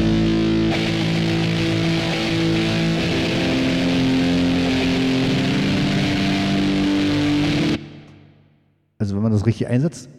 Also 8.98 9.16
wenn 9.16 9.24
man 9.24 9.32
das 9.32 9.46
richtig 9.46 9.68
einsetzt, 9.68 10.10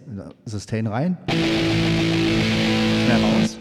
Sustain 0.47 0.87
rein, 0.87 1.19
schnell 1.29 3.21
raus. 3.21 3.56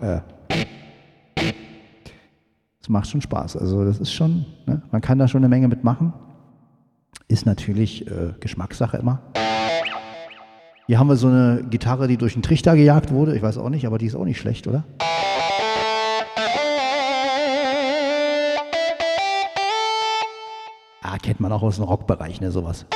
Ja, 0.00 0.16
äh. 0.16 0.20
Es 2.80 2.88
macht 2.88 3.08
schon 3.08 3.20
Spaß. 3.20 3.56
Also 3.56 3.84
das 3.84 3.98
ist 3.98 4.12
schon, 4.12 4.46
ne? 4.66 4.82
man 4.90 5.00
kann 5.00 5.18
da 5.18 5.26
schon 5.26 5.40
eine 5.40 5.48
Menge 5.48 5.68
mitmachen. 5.68 6.12
Ist 7.28 7.46
natürlich 7.46 8.06
äh, 8.06 8.34
Geschmackssache 8.38 8.96
immer. 8.98 9.20
Hier 10.86 11.00
haben 11.00 11.08
wir 11.08 11.16
so 11.16 11.26
eine 11.26 11.64
Gitarre, 11.68 12.06
die 12.06 12.16
durch 12.16 12.34
einen 12.34 12.42
Trichter 12.42 12.76
gejagt 12.76 13.10
wurde. 13.10 13.34
Ich 13.34 13.42
weiß 13.42 13.58
auch 13.58 13.70
nicht, 13.70 13.86
aber 13.86 13.98
die 13.98 14.06
ist 14.06 14.14
auch 14.14 14.24
nicht 14.24 14.38
schlecht, 14.38 14.68
oder? 14.68 14.84
Ah, 21.02 21.18
kennt 21.20 21.40
man 21.40 21.50
auch 21.50 21.62
aus 21.62 21.76
dem 21.76 21.84
Rockbereich, 21.84 22.40
ne, 22.40 22.52
sowas. 22.52 22.86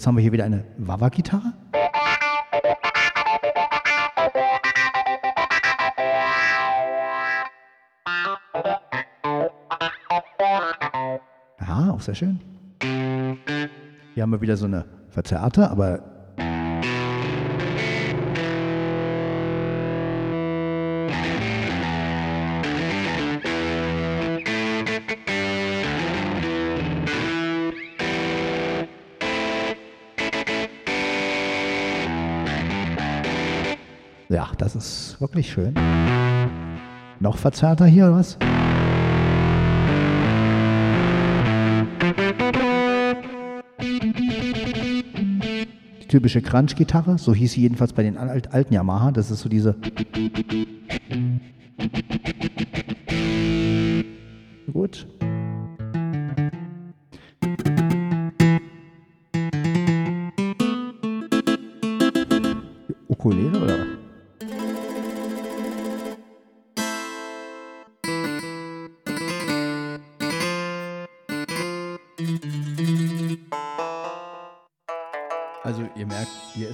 Jetzt 0.00 0.06
haben 0.06 0.16
wir 0.16 0.22
hier 0.22 0.32
wieder 0.32 0.46
eine 0.46 0.64
Wawa-Gitarre. 0.78 1.52
Ja, 11.60 11.90
auch 11.90 12.00
sehr 12.00 12.14
schön. 12.14 12.40
Hier 12.80 14.22
haben 14.22 14.30
wir 14.30 14.40
wieder 14.40 14.56
so 14.56 14.64
eine 14.64 14.86
verzerrte, 15.10 15.70
aber 15.70 16.09
das 34.60 34.76
ist 34.76 35.20
wirklich 35.20 35.50
schön. 35.50 35.74
Noch 37.18 37.38
verzerrter 37.38 37.86
hier, 37.86 38.04
oder 38.06 38.16
was? 38.16 38.36
Die 46.02 46.06
typische 46.08 46.42
Crunch-Gitarre, 46.42 47.18
so 47.18 47.34
hieß 47.34 47.52
sie 47.52 47.62
jedenfalls 47.62 47.92
bei 47.94 48.02
den 48.02 48.18
alt, 48.18 48.52
alten 48.52 48.74
Yamaha. 48.74 49.12
Das 49.12 49.30
ist 49.30 49.40
so 49.40 49.48
diese. 49.48 49.76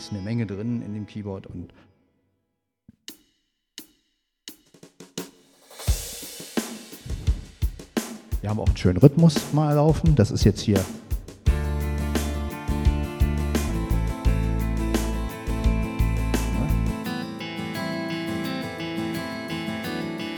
Ist 0.06 0.12
eine 0.12 0.22
Menge 0.22 0.46
drin 0.46 0.82
in 0.82 0.94
dem 0.94 1.04
Keyboard 1.04 1.48
und 1.48 1.72
wir 8.40 8.48
haben 8.48 8.60
auch 8.60 8.68
einen 8.68 8.76
schönen 8.76 8.98
Rhythmus 8.98 9.52
mal 9.52 9.74
laufen. 9.74 10.14
Das 10.14 10.30
ist 10.30 10.44
jetzt 10.44 10.60
hier 10.60 10.78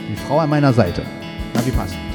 die 0.09 0.15
Frau 0.15 0.39
an 0.39 0.49
meiner 0.49 0.73
Seite. 0.73 1.05
Na, 1.53 1.63
wie 1.63 1.71
passt. 1.71 2.08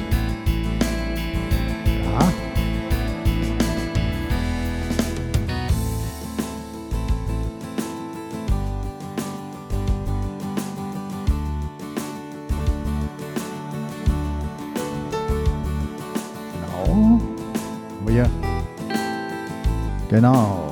Genau. 20.15 20.64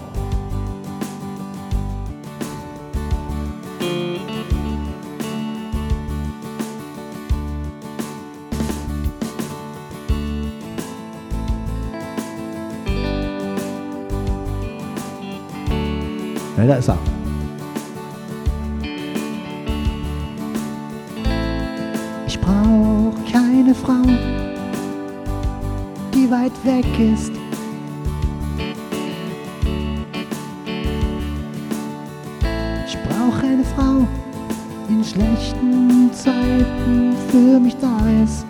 Zeiten 36.64 37.16
für 37.30 37.60
mich 37.60 37.76
da 37.78 37.98
ist. 38.24 38.46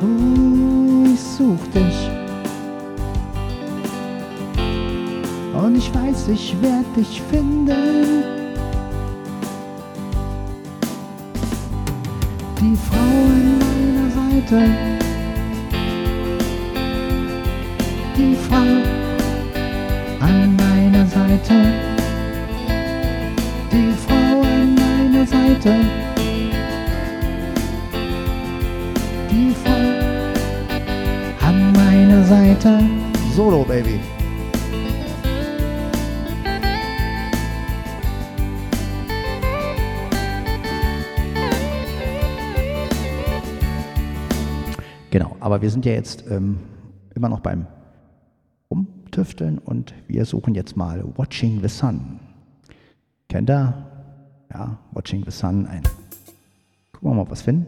Oh, 0.00 1.06
ich 1.12 1.20
such 1.20 1.66
dich. 1.74 2.10
Und 5.54 5.76
ich 5.76 5.94
weiß, 5.94 6.28
ich 6.28 6.56
werd 6.60 6.86
dich 6.96 7.22
finden. 7.30 8.24
Die 12.60 12.76
Frau 12.76 12.98
an 12.98 13.58
meiner 13.58 14.10
Seite. 14.10 14.58
Die 18.16 18.34
Frau 18.34 18.66
an 20.20 20.56
meiner 20.56 21.06
Seite. 21.06 21.91
Seite. 25.62 25.78
Die 29.30 29.54
Frau 29.54 31.46
an 31.46 31.72
meiner 31.72 32.24
Seite. 32.24 32.80
Solo, 33.32 33.62
Baby. 33.62 34.00
Genau, 45.10 45.36
aber 45.38 45.62
wir 45.62 45.70
sind 45.70 45.84
ja 45.84 45.92
jetzt 45.92 46.24
ähm, 46.28 46.58
immer 47.14 47.28
noch 47.28 47.38
beim 47.38 47.66
Rumtüfteln 48.68 49.58
und 49.58 49.94
wir 50.08 50.24
suchen 50.24 50.56
jetzt 50.56 50.76
mal 50.76 51.04
Watching 51.16 51.60
the 51.62 51.68
Sun. 51.68 52.18
Kennt 53.28 53.48
ihr? 53.48 53.91
Ja, 54.52 54.76
Watching 54.92 55.24
the 55.24 55.30
Sun. 55.30 55.66
Ein. 55.66 55.82
Gucken 56.92 57.10
wir 57.10 57.14
mal, 57.14 57.22
ob 57.22 57.28
wir 57.28 57.32
was 57.32 57.42
finden. 57.42 57.66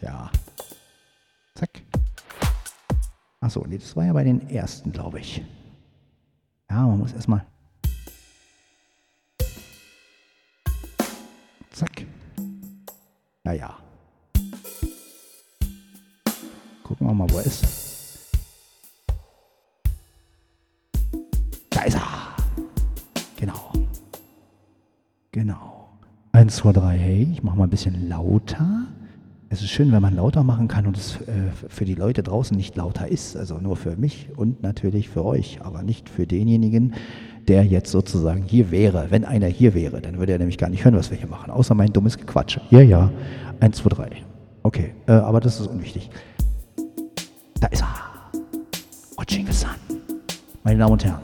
Ja. 0.00 0.30
Zack. 1.54 1.82
Achso, 3.40 3.64
nee, 3.66 3.78
das 3.78 3.96
war 3.96 4.04
ja 4.04 4.12
bei 4.12 4.24
den 4.24 4.48
ersten, 4.48 4.92
glaube 4.92 5.18
ich. 5.20 5.42
Ja, 6.70 6.86
man 6.86 6.98
muss 6.98 7.12
erstmal. 7.12 7.44
Zack. 11.70 12.06
Ja, 13.44 13.52
ja. 13.52 13.78
Gucken 16.84 17.06
wir 17.06 17.14
mal, 17.14 17.28
wo 17.30 17.38
er 17.38 17.46
ist. 17.46 17.64
Da 21.70 21.82
ist 21.82 21.94
er. 21.94 22.23
Genau. 25.34 25.88
Eins, 26.30 26.54
zwei, 26.54 26.72
drei. 26.72 26.96
Hey, 26.96 27.28
ich 27.32 27.42
mache 27.42 27.58
mal 27.58 27.64
ein 27.64 27.70
bisschen 27.70 28.08
lauter. 28.08 28.86
Es 29.48 29.62
ist 29.62 29.70
schön, 29.70 29.90
wenn 29.90 30.00
man 30.00 30.14
lauter 30.14 30.44
machen 30.44 30.68
kann 30.68 30.86
und 30.86 30.96
es 30.96 31.16
äh, 31.22 31.50
für 31.68 31.84
die 31.84 31.96
Leute 31.96 32.22
draußen 32.22 32.56
nicht 32.56 32.76
lauter 32.76 33.08
ist. 33.08 33.36
Also 33.36 33.58
nur 33.58 33.74
für 33.74 33.96
mich 33.96 34.28
und 34.36 34.62
natürlich 34.62 35.08
für 35.08 35.24
euch, 35.24 35.58
aber 35.60 35.82
nicht 35.82 36.08
für 36.08 36.28
denjenigen, 36.28 36.94
der 37.48 37.64
jetzt 37.64 37.90
sozusagen 37.90 38.44
hier 38.44 38.70
wäre. 38.70 39.08
Wenn 39.10 39.24
einer 39.24 39.48
hier 39.48 39.74
wäre, 39.74 40.00
dann 40.00 40.20
würde 40.20 40.30
er 40.30 40.38
nämlich 40.38 40.56
gar 40.56 40.70
nicht 40.70 40.84
hören, 40.84 40.94
was 40.94 41.10
wir 41.10 41.18
hier 41.18 41.26
machen, 41.26 41.50
außer 41.50 41.74
mein 41.74 41.92
dummes 41.92 42.16
Gequatsche. 42.16 42.60
Ja, 42.70 42.80
ja. 42.82 43.10
Eins, 43.58 43.78
zwei, 43.78 43.88
drei. 43.88 44.10
Okay, 44.62 44.94
äh, 45.08 45.14
aber 45.14 45.40
das 45.40 45.58
ist 45.58 45.66
unwichtig. 45.66 46.10
Da 47.58 47.66
ist 47.66 47.82
er. 47.82 48.40
Watching 49.16 49.46
the 49.48 49.52
Sun. 49.52 49.70
Meine 50.62 50.78
Damen 50.78 50.92
und 50.92 51.04
Herren, 51.04 51.22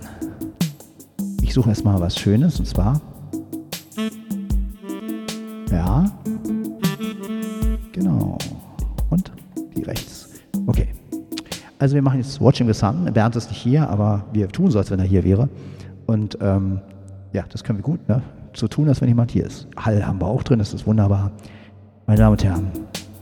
ich 1.42 1.54
suche 1.54 1.68
erstmal 1.68 2.00
was 2.00 2.18
Schönes 2.18 2.58
und 2.58 2.66
zwar. 2.66 3.00
Also 11.80 11.94
wir 11.94 12.02
machen 12.02 12.18
jetzt 12.18 12.38
Watching 12.42 12.66
the 12.66 12.74
Sun. 12.74 13.10
Bernd 13.10 13.34
ist 13.36 13.48
nicht 13.48 13.62
hier, 13.62 13.88
aber 13.88 14.22
wir 14.34 14.48
tun 14.48 14.70
so, 14.70 14.78
als 14.78 14.90
wenn 14.90 14.98
er 14.98 15.06
hier 15.06 15.24
wäre. 15.24 15.48
Und 16.06 16.36
ähm, 16.42 16.78
ja, 17.32 17.42
das 17.48 17.64
können 17.64 17.78
wir 17.78 17.82
gut, 17.82 18.06
ne? 18.06 18.20
So 18.52 18.68
tun, 18.68 18.86
als 18.86 19.00
wenn 19.00 19.08
jemand 19.08 19.30
hier 19.30 19.46
ist. 19.46 19.66
Hall 19.78 20.06
haben 20.06 20.20
wir 20.20 20.26
auch 20.26 20.42
drin, 20.42 20.58
das 20.58 20.74
ist 20.74 20.86
wunderbar. 20.86 21.30
Meine 22.06 22.18
Damen 22.18 22.32
und 22.32 22.44
Herren, 22.44 22.70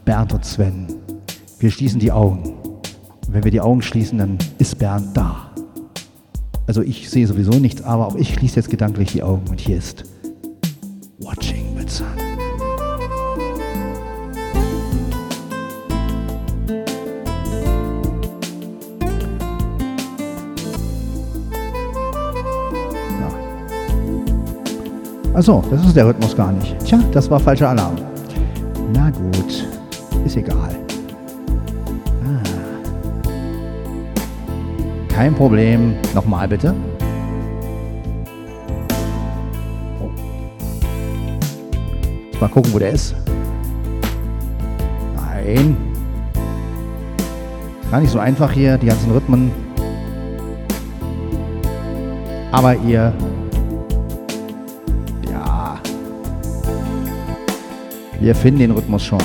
Bernd 0.04 0.32
und 0.32 0.44
Sven, 0.44 0.88
wir 1.60 1.70
schließen 1.70 2.00
die 2.00 2.10
Augen. 2.10 2.54
Und 2.64 3.32
wenn 3.32 3.44
wir 3.44 3.52
die 3.52 3.60
Augen 3.60 3.80
schließen, 3.80 4.18
dann 4.18 4.38
ist 4.58 4.76
Bernd 4.76 5.16
da. 5.16 5.52
Also 6.66 6.82
ich 6.82 7.08
sehe 7.08 7.28
sowieso 7.28 7.60
nichts, 7.60 7.82
aber 7.82 8.08
auch 8.08 8.16
ich 8.16 8.34
schließe 8.34 8.56
jetzt 8.56 8.70
gedanklich 8.70 9.12
die 9.12 9.22
Augen 9.22 9.46
und 9.48 9.60
hier 9.60 9.76
ist 9.76 10.02
Achso, 25.38 25.62
das 25.70 25.86
ist 25.86 25.94
der 25.94 26.04
Rhythmus 26.04 26.36
gar 26.36 26.50
nicht. 26.50 26.76
Tja, 26.84 26.98
das 27.12 27.30
war 27.30 27.38
falscher 27.38 27.68
Alarm. 27.68 27.94
Na 28.92 29.08
gut, 29.08 29.64
ist 30.24 30.36
egal. 30.36 30.74
Ah. 32.24 32.42
Kein 35.08 35.32
Problem. 35.36 35.94
Nochmal 36.12 36.48
bitte. 36.48 36.74
Mal 42.40 42.48
gucken, 42.48 42.74
wo 42.74 42.80
der 42.80 42.90
ist. 42.90 43.14
Nein. 45.14 45.76
Gar 47.92 48.00
nicht 48.00 48.10
so 48.10 48.18
einfach 48.18 48.50
hier, 48.50 48.76
die 48.76 48.86
ganzen 48.86 49.12
Rhythmen. 49.12 49.52
Aber 52.50 52.74
ihr. 52.74 53.12
Wir 58.20 58.34
finden 58.34 58.60
den 58.60 58.70
Rhythmus 58.72 59.04
schon. 59.04 59.20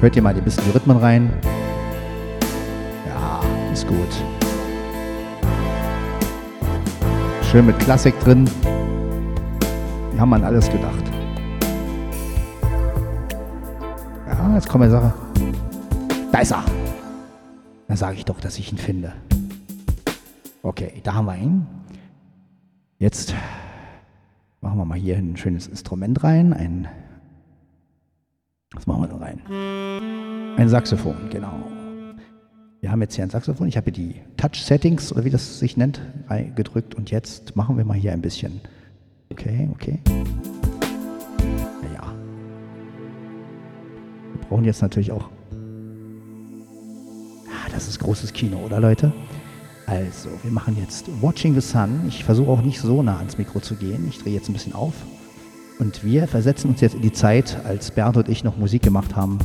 Hört 0.00 0.14
ihr 0.14 0.22
mal 0.22 0.32
ein 0.32 0.44
bisschen 0.44 0.62
die 0.64 0.70
Rhythmen 0.70 0.96
rein? 0.96 1.28
Ja, 3.04 3.40
ist 3.72 3.84
gut. 3.88 3.96
Schön 7.50 7.66
mit 7.66 7.78
Klassik 7.80 8.18
drin. 8.20 8.48
Wir 10.12 10.20
haben 10.20 10.32
an 10.34 10.44
alles 10.44 10.70
gedacht. 10.70 11.02
Ja, 14.28 14.54
jetzt 14.54 14.68
kommt 14.68 14.84
eine 14.84 14.92
Sache. 14.92 15.12
Da 16.38 16.42
ist 16.42 16.52
er. 16.52 16.64
Da 17.88 17.96
sage 17.96 18.16
ich 18.16 18.24
doch, 18.24 18.38
dass 18.38 18.60
ich 18.60 18.70
ihn 18.70 18.78
finde. 18.78 19.12
Okay, 20.62 21.00
da 21.02 21.14
haben 21.14 21.24
wir 21.26 21.36
ihn. 21.36 21.66
Jetzt 23.00 23.34
machen 24.60 24.78
wir 24.78 24.84
mal 24.84 24.96
hier 24.96 25.16
ein 25.16 25.36
schönes 25.36 25.66
Instrument 25.66 26.22
rein. 26.22 26.52
Ein, 26.52 26.86
was 28.72 28.86
machen 28.86 29.02
wir 29.02 29.08
da 29.08 29.16
rein? 29.16 29.40
Ein 30.56 30.68
Saxophon, 30.68 31.16
genau. 31.28 31.58
Wir 32.82 32.92
haben 32.92 33.02
jetzt 33.02 33.16
hier 33.16 33.24
ein 33.24 33.30
Saxophon. 33.30 33.66
Ich 33.66 33.76
habe 33.76 33.86
hier 33.86 33.94
die 33.94 34.20
Touch-Settings, 34.36 35.10
oder 35.10 35.24
wie 35.24 35.30
das 35.30 35.58
sich 35.58 35.76
nennt, 35.76 36.00
gedrückt. 36.54 36.94
Und 36.94 37.10
jetzt 37.10 37.56
machen 37.56 37.76
wir 37.76 37.84
mal 37.84 37.96
hier 37.96 38.12
ein 38.12 38.22
bisschen. 38.22 38.60
Okay, 39.32 39.68
okay. 39.72 39.98
Ja, 41.82 41.94
ja. 41.94 42.12
Wir 44.34 44.48
brauchen 44.48 44.64
jetzt 44.64 44.82
natürlich 44.82 45.10
auch. 45.10 45.30
Das 47.78 47.86
ist 47.86 48.00
großes 48.00 48.32
Kino, 48.32 48.56
oder 48.56 48.80
Leute? 48.80 49.12
Also, 49.86 50.30
wir 50.42 50.50
machen 50.50 50.76
jetzt 50.80 51.06
Watching 51.20 51.54
the 51.54 51.60
Sun. 51.60 52.00
Ich 52.08 52.24
versuche 52.24 52.50
auch 52.50 52.60
nicht 52.60 52.80
so 52.80 53.04
nah 53.04 53.18
ans 53.18 53.38
Mikro 53.38 53.60
zu 53.60 53.76
gehen. 53.76 54.04
Ich 54.08 54.18
drehe 54.18 54.34
jetzt 54.34 54.48
ein 54.48 54.52
bisschen 54.52 54.72
auf. 54.72 54.94
Und 55.78 56.02
wir 56.02 56.26
versetzen 56.26 56.70
uns 56.70 56.80
jetzt 56.80 56.96
in 56.96 57.02
die 57.02 57.12
Zeit, 57.12 57.56
als 57.64 57.92
Bernd 57.92 58.16
und 58.16 58.28
ich 58.28 58.42
noch 58.42 58.56
Musik 58.56 58.82
gemacht 58.82 59.14
haben. 59.14 59.38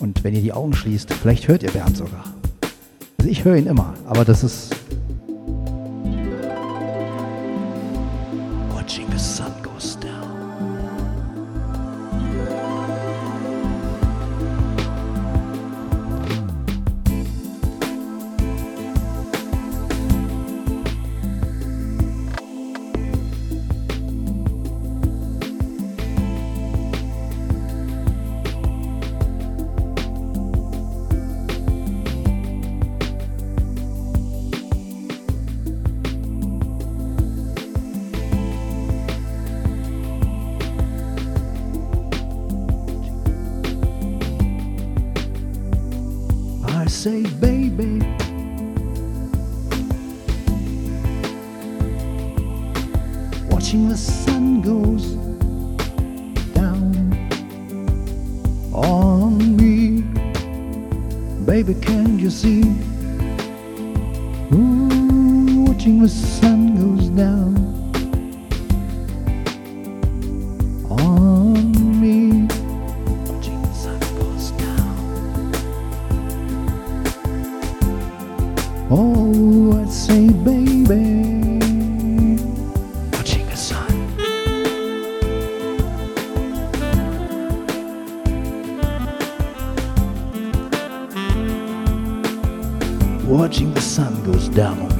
Und 0.00 0.24
wenn 0.24 0.34
ihr 0.34 0.42
die 0.42 0.52
Augen 0.52 0.72
schließt, 0.72 1.12
vielleicht 1.12 1.46
hört 1.46 1.62
ihr 1.62 1.70
Bernd 1.70 1.96
sogar. 1.96 2.24
Also 3.18 3.30
ich 3.30 3.44
höre 3.44 3.54
ihn 3.54 3.66
immer, 3.66 3.94
aber 4.06 4.24
das 4.24 4.42
ist. 4.42 4.74
Watching 93.38 93.72
the 93.72 93.80
sun 93.80 94.20
goes 94.24 94.48
down 94.48 94.97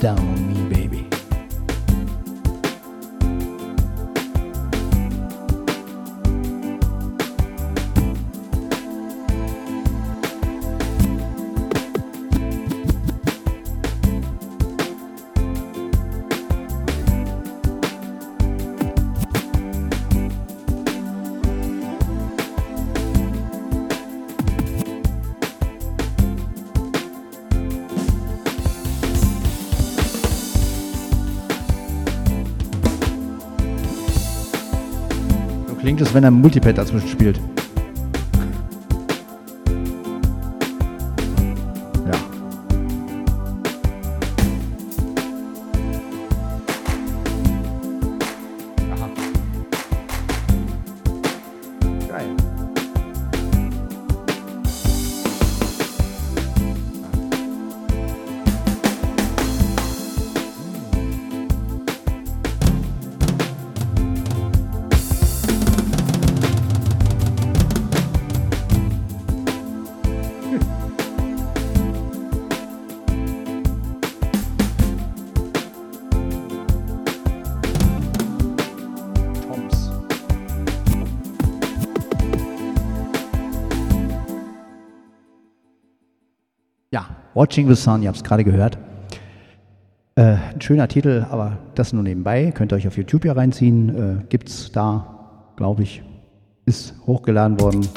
down 0.00 0.47
So 35.98 36.04
klingt 36.04 36.10
es, 36.10 36.14
wenn 36.14 36.24
er 36.24 36.30
Multipad 36.30 36.78
dazwischen 36.78 37.08
spielt. 37.08 37.40
Watching 87.48 87.66
the 87.66 87.74
Sun, 87.74 88.02
ihr 88.02 88.08
habt 88.08 88.18
es 88.18 88.22
gerade 88.22 88.44
gehört. 88.44 88.76
Äh, 90.16 90.36
ein 90.52 90.60
schöner 90.60 90.86
Titel, 90.86 91.24
aber 91.30 91.56
das 91.74 91.94
nur 91.94 92.02
nebenbei. 92.02 92.50
Könnt 92.50 92.72
ihr 92.72 92.76
euch 92.76 92.86
auf 92.86 92.98
YouTube 92.98 93.24
ja 93.24 93.32
reinziehen. 93.32 94.20
Äh, 94.20 94.24
gibt's 94.28 94.70
da, 94.70 95.48
glaube 95.56 95.82
ich. 95.82 96.02
Ist 96.66 96.94
hochgeladen 97.06 97.58
worden. 97.58 97.88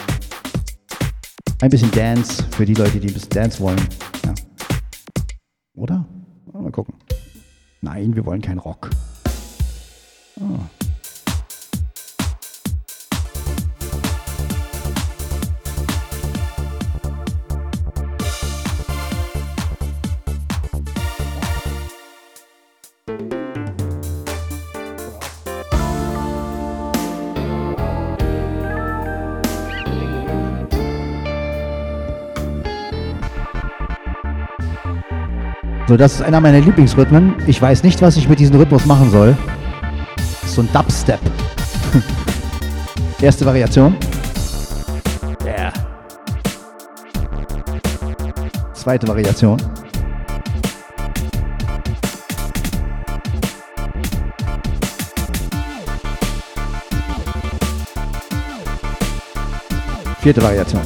Ein 1.62 1.70
bisschen 1.70 1.92
Dance 1.92 2.42
für 2.52 2.66
die 2.66 2.76
Leute, 2.76 3.02
die 3.02 3.10
ein 3.10 3.14
bisschen 3.14 3.30
Dance 3.30 3.60
wollen. 3.60 3.82
Ja. 4.24 4.34
Oder? 5.76 6.06
Mal 6.54 6.72
gucken. 6.72 6.94
Nein, 7.82 8.16
wir 8.16 8.26
wollen 8.26 8.42
keinen 8.42 8.60
Rock. 8.60 8.90
Ah. 10.40 10.81
So, 35.92 35.98
das 35.98 36.14
ist 36.14 36.22
einer 36.22 36.40
meiner 36.40 36.62
Lieblingsrhythmen. 36.62 37.36
Ich 37.48 37.62
weiß 37.62 37.84
nicht, 37.84 38.02
was 38.02 38.16
ich 38.16 38.30
mit 38.30 38.40
diesem 38.40 38.56
Rhythmus 38.56 38.86
machen 38.86 39.12
soll. 39.12 39.38
So 40.46 40.62
ein 40.62 40.70
Dubstep. 40.72 41.20
Erste 43.22 43.46
Variation. 43.46 43.98
Yeah. 45.44 45.74
Zweite 48.74 49.06
Variation. 49.06 49.62
Vierte 60.22 60.42
Variation. 60.42 60.82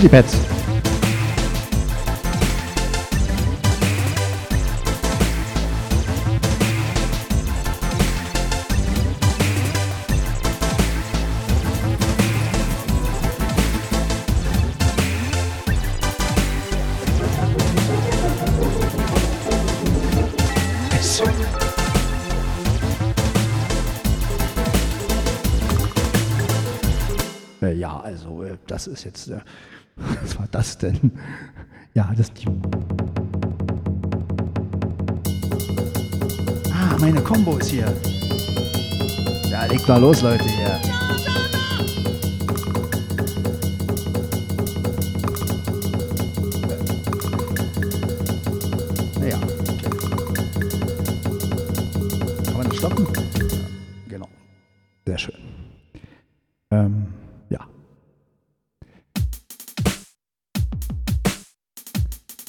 Multipads. 0.00 0.50
Ja, 27.76 28.00
also 28.00 28.42
äh, 28.42 28.56
das 28.66 28.86
ist 28.86 29.04
jetzt, 29.04 29.28
äh, 29.28 29.40
was 30.22 30.38
war 30.38 30.46
das 30.50 30.78
denn? 30.78 31.12
Ja, 31.94 32.12
das 32.16 32.32
die. 32.32 32.46
Ah, 36.72 36.96
meine 37.00 37.20
Combo 37.20 37.56
ist 37.56 37.70
hier. 37.70 37.92
Ja, 39.50 39.64
legt 39.66 39.88
mal 39.88 40.00
los, 40.00 40.22
Leute 40.22 40.44
hier. 40.44 40.80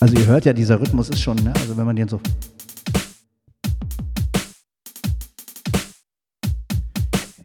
Also 0.02 0.16
ihr 0.16 0.26
hört 0.26 0.46
ja, 0.46 0.54
dieser 0.54 0.82
Rhythmus 0.82 1.10
ist 1.10 1.22
schon, 1.22 1.38
ne? 1.44 1.54
also 1.56 1.78
wenn 1.78 1.86
man 1.86 1.96
den 1.96 2.08
so... 2.08 2.20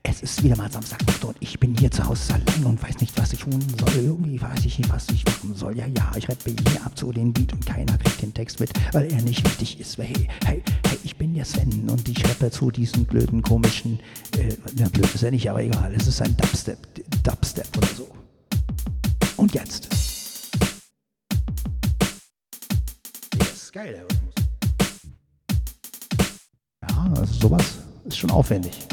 Es 0.02 0.22
ist 0.22 0.42
wieder 0.42 0.57
mal 0.57 0.72
Samstagnacht 0.72 1.22
und 1.22 1.36
ich 1.40 1.61
bin 1.61 1.76
hier 1.76 1.90
zu 1.90 2.02
Hause 2.07 2.32
allein 2.32 2.64
und 2.64 2.82
weiß 2.82 2.98
nicht, 3.02 3.12
was 3.18 3.34
ich 3.34 3.40
tun 3.40 3.62
soll. 3.78 4.02
Irgendwie 4.02 4.40
weiß 4.40 4.64
ich 4.64 4.78
nicht, 4.78 4.88
was 4.88 5.07
ich 5.11 5.26
machen 5.26 5.54
soll. 5.54 5.76
Ja, 5.76 5.86
ja, 5.86 6.11
ich 6.16 6.26
rappe 6.30 6.50
hier 6.70 6.86
ab 6.86 6.96
zu 6.96 7.12
den 7.12 7.34
Beat 7.34 7.52
und 7.52 7.66
keiner 7.66 7.98
kriegt 7.98 8.22
den 8.22 8.32
Text 8.32 8.59
mit, 8.59 8.70
weil 8.92 9.12
er 9.12 9.20
nicht 9.20 9.44
wichtig 9.44 9.78
ist. 9.78 9.98
Hey, 9.98 10.26
hey, 10.46 10.62
hey, 10.86 10.98
ich 11.04 11.14
bin 11.16 11.34
der 11.34 11.44
Sven 11.44 11.90
und 11.90 12.09
ich 12.09 12.24
rappe 12.24 12.50
zu 12.50 12.70
diesem 12.70 13.04
blöden, 13.04 13.42
komischen, 13.42 14.00
äh, 14.38 14.54
na 14.78 14.88
blöd 14.88 15.14
ist 15.14 15.22
er 15.22 15.30
nicht, 15.30 15.50
aber 15.50 15.62
egal, 15.62 15.92
es 15.94 16.07
ist 16.07 16.22
ein 16.22 16.34
Dubstep, 16.38 16.78
Dubstep 17.22 17.76
oder 17.76 17.88
so. 17.88 18.09
Und 19.36 19.52
jetzt. 19.52 19.95
Geil, 23.77 23.93
der 23.93 24.05
Rhythmus. 24.05 24.35
Ja, 26.89 27.12
also 27.20 27.35
sowas 27.35 27.79
ist 28.07 28.16
schon 28.16 28.31
aufwendig. 28.31 28.87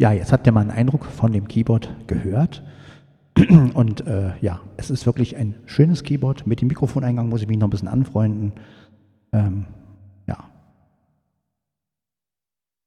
Ja, 0.00 0.12
jetzt 0.12 0.32
habt 0.32 0.46
ihr 0.46 0.52
mal 0.52 0.62
einen 0.62 0.70
Eindruck 0.70 1.04
von 1.04 1.30
dem 1.30 1.46
Keyboard 1.46 1.94
gehört. 2.06 2.62
Und 3.74 4.06
äh, 4.06 4.32
ja, 4.40 4.62
es 4.78 4.88
ist 4.88 5.04
wirklich 5.04 5.36
ein 5.36 5.56
schönes 5.66 6.04
Keyboard. 6.04 6.46
Mit 6.46 6.62
dem 6.62 6.68
Mikrofoneingang 6.68 7.28
muss 7.28 7.42
ich 7.42 7.48
mich 7.48 7.58
noch 7.58 7.66
ein 7.66 7.70
bisschen 7.70 7.86
anfreunden. 7.86 8.52
Ähm, 9.32 9.66
ja. 10.26 10.38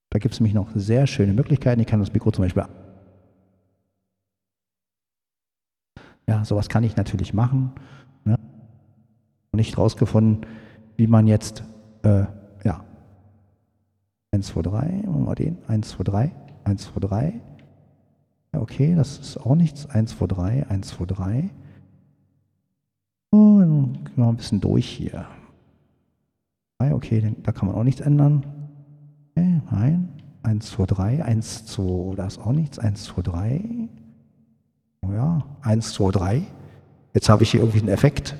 Da 0.09 0.17
gibt 0.17 0.33
es 0.33 0.39
nämlich 0.39 0.55
noch 0.55 0.71
sehr 0.73 1.05
schöne 1.05 1.33
Möglichkeiten. 1.33 1.79
Ich 1.81 1.85
kann 1.85 1.99
das 1.99 2.13
Mikro 2.13 2.31
zum 2.31 2.45
Beispiel. 2.45 2.65
Ja, 6.27 6.43
sowas 6.43 6.67
kann 6.67 6.83
ich 6.83 6.95
natürlich 6.95 7.31
machen. 7.35 7.73
Ne? 8.25 8.39
Nicht 9.51 9.77
rausgefunden, 9.77 10.47
wie 10.97 11.05
man 11.05 11.27
jetzt, 11.27 11.63
äh, 12.01 12.23
ja, 12.63 12.83
1, 14.31 14.47
2, 14.47 14.61
3, 14.63 15.03
machen 15.05 15.27
wir 15.27 15.35
den, 15.35 15.59
1, 15.67 15.89
2, 15.89 16.03
3. 16.05 16.42
1, 16.63 16.93
2, 16.93 16.99
3. 16.99 17.33
Ja, 18.53 18.59
okay, 18.61 18.95
das 18.95 19.17
ist 19.19 19.37
auch 19.37 19.55
nichts. 19.55 19.89
1, 19.89 20.17
2, 20.17 20.27
3, 20.27 20.65
1, 20.69 20.87
2, 20.89 21.05
3. 21.05 21.49
So, 23.31 23.59
dann 23.59 23.93
gehen 23.93 24.11
wir 24.15 24.25
mal 24.25 24.29
ein 24.29 24.37
bisschen 24.37 24.61
durch 24.61 24.87
hier. 24.87 25.25
Okay, 26.79 27.35
da 27.41 27.51
kann 27.51 27.67
man 27.69 27.77
auch 27.77 27.83
nichts 27.83 28.01
ändern. 28.01 28.45
Okay, 29.31 29.61
nein. 29.71 30.09
1, 30.43 30.71
2, 30.71 30.85
3, 30.85 31.23
1, 31.23 31.65
2, 31.67 32.15
da 32.15 32.27
ist 32.27 32.39
auch 32.39 32.51
nichts. 32.51 32.77
1, 32.77 33.05
2, 33.05 33.21
3. 33.21 33.61
Oh 35.01 35.11
ja, 35.13 35.43
1, 35.61 35.93
2, 35.93 36.11
3. 36.11 36.43
Jetzt 37.13 37.29
habe 37.29 37.43
ich 37.43 37.51
hier 37.51 37.61
irgendwie 37.61 37.79
einen 37.79 37.89
Effekt. 37.89 38.35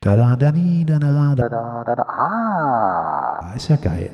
Da, 0.00 0.16
da, 0.16 0.36
da, 0.36 0.50
da, 0.50 0.98
da, 0.98 0.98
da, 0.98 1.34
da, 1.34 1.84
da, 1.84 1.94
da. 1.94 2.02
Ah, 2.02 3.52
ist 3.54 3.68
ja 3.68 3.76
geil. 3.76 4.10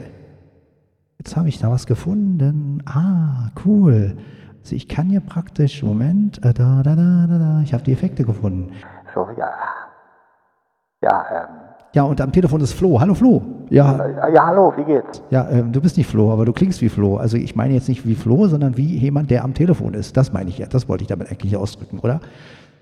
Jetzt 1.18 1.36
habe 1.36 1.48
ich 1.48 1.58
da 1.58 1.68
was 1.70 1.86
gefunden. 1.86 2.80
Ah, 2.86 3.50
cool. 3.64 4.16
Also 4.60 4.76
ich 4.76 4.86
kann 4.88 5.06
hier 5.06 5.20
praktisch, 5.20 5.82
Moment, 5.82 6.38
äh, 6.44 6.54
da, 6.54 6.82
da, 6.84 6.94
da, 6.94 7.26
da, 7.28 7.38
da, 7.38 7.60
ich 7.64 7.74
habe 7.74 7.82
die 7.82 7.92
Effekte 7.92 8.24
gefunden. 8.24 8.72
so, 9.14 9.26
ja. 9.36 9.50
Ja, 11.02 11.24
ähm, 11.32 11.46
Ja, 11.92 12.02
und 12.04 12.20
am 12.20 12.30
Telefon 12.30 12.60
ist 12.60 12.72
Flo. 12.72 13.00
Hallo 13.00 13.14
Flo. 13.14 13.42
Ja, 13.68 14.28
ja, 14.28 14.46
hallo, 14.46 14.72
wie 14.76 14.84
geht's? 14.84 15.22
ja 15.30 15.48
ähm, 15.50 15.72
du 15.72 15.80
bist 15.80 15.96
nicht 15.96 16.08
Flo, 16.08 16.32
aber 16.32 16.44
du 16.44 16.52
klingst 16.52 16.80
wie 16.82 16.88
Flo. 16.88 17.16
Also 17.16 17.36
ich 17.36 17.56
meine 17.56 17.74
jetzt 17.74 17.88
nicht 17.88 18.06
wie 18.06 18.14
Flo, 18.14 18.46
sondern 18.46 18.76
wie 18.76 18.96
jemand, 18.96 19.30
der 19.30 19.42
am 19.44 19.54
Telefon 19.54 19.94
ist. 19.94 20.16
Das 20.16 20.32
meine 20.32 20.50
ich 20.50 20.58
ja. 20.58 20.66
Das 20.66 20.88
wollte 20.88 21.02
ich 21.02 21.08
damit 21.08 21.30
eigentlich 21.32 21.56
ausdrücken, 21.56 21.98
oder? 21.98 22.20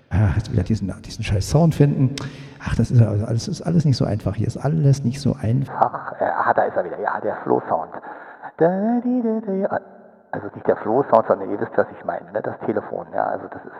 Ah, 0.09 0.29
jetzt 0.35 0.51
wieder 0.51 0.63
diesen, 0.63 0.93
diesen 1.01 1.23
scheiß 1.23 1.49
Sound 1.49 1.73
finden. 1.75 2.15
Ach, 2.63 2.75
das 2.75 2.91
ist 2.91 3.01
alles, 3.01 3.47
ist 3.47 3.61
alles 3.63 3.83
nicht 3.83 3.97
so 3.97 4.05
einfach. 4.05 4.35
Hier 4.35 4.47
ist 4.47 4.57
alles 4.57 5.03
nicht 5.03 5.19
so 5.19 5.35
einfach. 5.41 5.73
Ach, 5.81 6.21
äh, 6.21 6.25
ah, 6.25 6.53
da 6.53 6.63
ist 6.63 6.77
er 6.77 6.85
wieder, 6.85 6.99
ja, 7.01 7.19
der 7.19 7.35
Flow-Sound. 7.43 7.89
Also 10.31 10.47
nicht 10.53 10.67
der 10.67 10.77
Flow-Sound, 10.77 11.27
sondern 11.27 11.51
ihr 11.51 11.59
wisst, 11.59 11.77
was 11.77 11.87
ich 11.97 12.03
meine, 12.05 12.31
ne? 12.31 12.41
das 12.41 12.59
Telefon, 12.65 13.07
ja, 13.13 13.25
also 13.25 13.47
das 13.47 13.63
ist, 13.63 13.73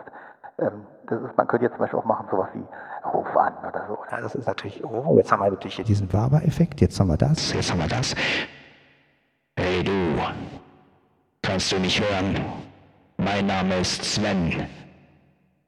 ähm, 0.58 0.86
das 1.06 1.20
ist, 1.22 1.36
man 1.36 1.46
könnte 1.46 1.66
jetzt 1.66 1.74
zum 1.74 1.80
Beispiel 1.80 1.98
auch 1.98 2.04
machen, 2.04 2.26
sowas 2.30 2.48
wie 2.54 2.64
Ruf 3.08 3.36
an 3.36 3.54
oder 3.68 3.84
so. 3.88 3.98
Ja, 4.10 4.20
das 4.20 4.34
ist 4.34 4.46
natürlich, 4.46 4.82
oh, 4.84 5.16
jetzt 5.16 5.30
haben 5.30 5.40
wir 5.42 5.50
natürlich 5.50 5.76
hier 5.76 5.84
diesen 5.84 6.12
Waber-Effekt, 6.12 6.80
jetzt 6.80 6.98
haben 6.98 7.08
wir 7.08 7.16
das, 7.16 7.52
jetzt 7.52 7.70
haben 7.70 7.80
wir 7.80 7.88
das. 7.88 8.14
Hey 9.56 9.82
du, 9.82 9.92
kannst 11.42 11.72
du 11.72 11.78
mich 11.78 12.00
hören? 12.00 12.40
Mein 13.18 13.46
Name 13.46 13.80
ist 13.80 14.04
Sven. 14.04 14.66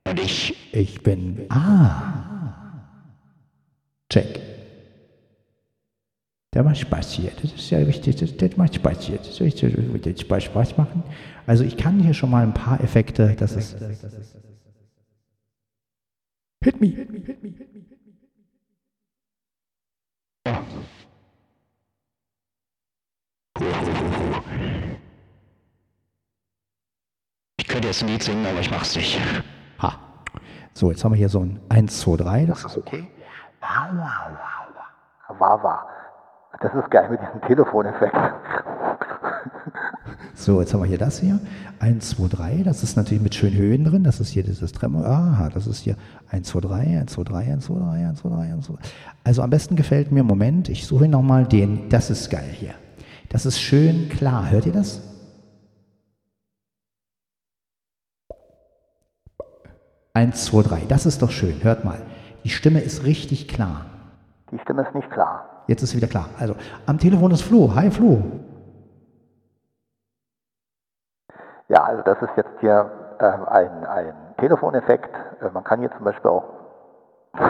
Und 0.07 0.21
ich, 0.21 0.73
Ich 0.73 1.03
bin, 1.03 1.47
ah, 1.51 2.03
check. 4.09 4.49
Der 6.53 6.64
macht 6.64 6.78
Spaß 6.78 7.12
hier, 7.12 7.30
das 7.40 7.53
ist 7.53 7.70
ja 7.70 7.78
richtig, 7.78 8.16
das, 8.16 8.36
das 8.36 8.57
macht 8.57 8.74
Spaß 8.74 9.03
hier, 9.03 9.18
das 9.18 9.38
wird 9.38 10.07
jetzt 10.07 10.22
Spaß, 10.22 10.44
Spaß 10.44 10.76
machen. 10.76 11.05
Also 11.46 11.62
ich 11.62 11.76
kann 11.76 12.01
hier 12.01 12.12
schon 12.12 12.30
mal 12.30 12.42
ein 12.42 12.55
paar 12.55 12.80
Effekte, 12.80 13.36
das 13.38 13.53
ist, 13.53 13.76
hit 16.64 16.80
me, 16.80 16.88
hit 16.88 17.11
me, 17.12 17.18
hit 17.20 17.42
me, 17.42 17.51
hit 17.51 17.72
me. 17.72 17.80
ich 27.59 27.68
könnte 27.68 27.86
jetzt 27.86 28.03
ein 28.03 28.09
Lied 28.09 28.24
singen, 28.24 28.44
aber 28.44 28.59
ich 28.59 28.70
mach's 28.72 28.96
nicht. 28.96 29.20
Ha. 29.80 29.98
So, 30.72 30.90
jetzt 30.90 31.05
haben 31.05 31.12
wir 31.12 31.18
hier 31.18 31.28
so 31.28 31.44
ein 31.44 31.61
1, 31.68 32.01
2, 32.01 32.16
3, 32.16 32.46
das 32.46 32.64
ist 32.64 32.76
okay. 32.76 33.07
Wawa. 35.38 35.99
Das 36.61 36.75
ist 36.75 36.91
geil 36.91 37.09
mit 37.11 37.21
diesem 37.21 37.41
Telefoneffekt. 37.43 38.15
So, 40.35 40.61
jetzt 40.61 40.73
haben 40.73 40.81
wir 40.81 40.87
hier 40.87 40.97
das 40.97 41.19
hier. 41.19 41.39
1, 41.81 42.11
2, 42.11 42.29
3, 42.29 42.63
das 42.63 42.83
ist 42.83 42.97
natürlich 42.97 43.23
mit 43.23 43.35
schönen 43.35 43.57
Höhen 43.57 43.85
drin. 43.85 44.05
Das 44.05 44.21
ist 44.21 44.31
hier 44.31 44.43
dieses 44.43 44.73
Tremor. 44.73 45.05
Aha, 45.05 45.51
das 45.51 45.67
ist 45.67 45.81
hier 45.81 45.97
1, 46.31 46.49
2, 46.49 46.61
3, 46.61 46.75
1, 47.01 47.13
2, 47.13 47.25
3, 47.25 47.53
1, 47.53 47.67
2, 47.67 47.75
3, 47.75 48.07
1, 48.07 48.21
2, 48.21 48.29
3, 48.31 48.37
1, 48.37 48.67
2, 48.67 48.73
3. 48.75 48.79
Also 49.25 49.43
am 49.43 49.51
besten 49.51 49.77
gefällt 49.77 50.13
mir, 50.13 50.23
Moment, 50.23 50.71
ich 50.71 50.87
suche 50.87 51.09
nochmal 51.09 51.45
den, 51.45 51.91
das 51.91 52.09
ist 52.09 52.31
geil 52.31 52.49
hier. 52.53 52.75
Das 53.29 53.45
ist 53.45 53.61
schön 53.61 54.09
klar. 54.09 54.51
Hört 54.51 54.65
ihr 54.65 54.73
das? 54.73 55.03
Eins, 60.15 60.45
zwei, 60.47 60.63
drei. 60.63 60.83
Das 60.89 61.07
ist 61.07 61.23
doch 61.23 61.31
schön. 61.31 61.63
Hört 61.63 61.85
mal. 61.85 61.99
Die 62.45 62.51
Stimme 62.51 62.81
ist 62.81 63.05
richtig 63.05 63.47
klar. 63.47 63.87
Die 64.51 64.59
Stimme 64.59 64.83
ist 64.83 64.95
nicht 64.95 65.11
klar. 65.11 65.60
Jetzt 65.67 65.83
ist 65.83 65.95
wieder 65.95 66.09
klar. 66.09 66.27
Also, 66.39 66.55
am 66.87 66.99
Telefon 66.99 67.31
ist 67.31 67.43
Flo. 67.43 67.73
Hi, 67.75 67.91
Flo. 67.91 68.23
Ja, 71.69 71.85
also 71.85 72.03
das 72.03 72.21
ist 72.23 72.37
jetzt 72.37 72.59
hier 72.61 72.91
ähm, 73.21 73.45
ein, 73.49 73.87
ein 73.87 74.15
Telefoneffekt. 74.39 75.15
Äh, 75.41 75.51
man 75.53 75.63
kann 75.63 75.81
hier 75.81 75.91
zum 75.93 76.05
Beispiel 76.05 76.31
auch 76.31 76.45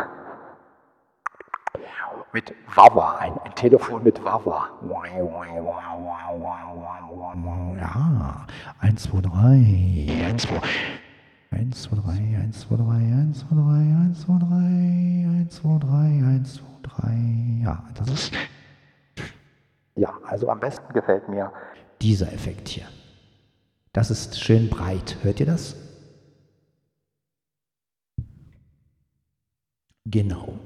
Mit 2.33 2.55
Wawa. 2.77 3.17
Ein, 3.19 3.33
ein 3.45 3.55
Telefon 3.55 4.05
mit 4.05 4.23
Wawa. 4.25 4.69
Ja. 7.81 8.47
Eins, 8.81 9.03
zwei, 9.05 9.21
drei. 9.21 10.27
Eins, 10.29 10.43
zwei. 10.43 10.61
1, 11.53 11.83
2, 11.83 11.97
3, 11.97 12.13
1, 12.43 12.61
2, 12.61 12.77
3, 12.77 12.83
1, 12.85 13.41
2, 13.41 13.57
3, 13.57 13.65
1, 14.07 14.21
2, 14.23 14.39
3, 14.39 14.47
1, 15.41 15.51
2, 15.51 15.79
3, 15.79 15.89
1, 16.37 16.55
2, 16.55 16.70
3. 17.01 17.63
Ja, 17.65 17.85
das 17.95 18.09
ist. 18.09 18.33
Ja, 19.97 20.19
also 20.25 20.49
am 20.49 20.61
besten 20.61 20.93
gefällt 20.93 21.29
mir. 21.29 21.53
dieser 22.01 22.33
Effekt 22.33 22.69
hier. 22.69 22.87
Das 23.93 24.11
ist 24.11 24.41
schön 24.41 24.69
breit. 24.71 25.19
Hört 25.23 25.41
ihr 25.41 25.47
das? 25.47 25.77
Genau. 30.07 30.59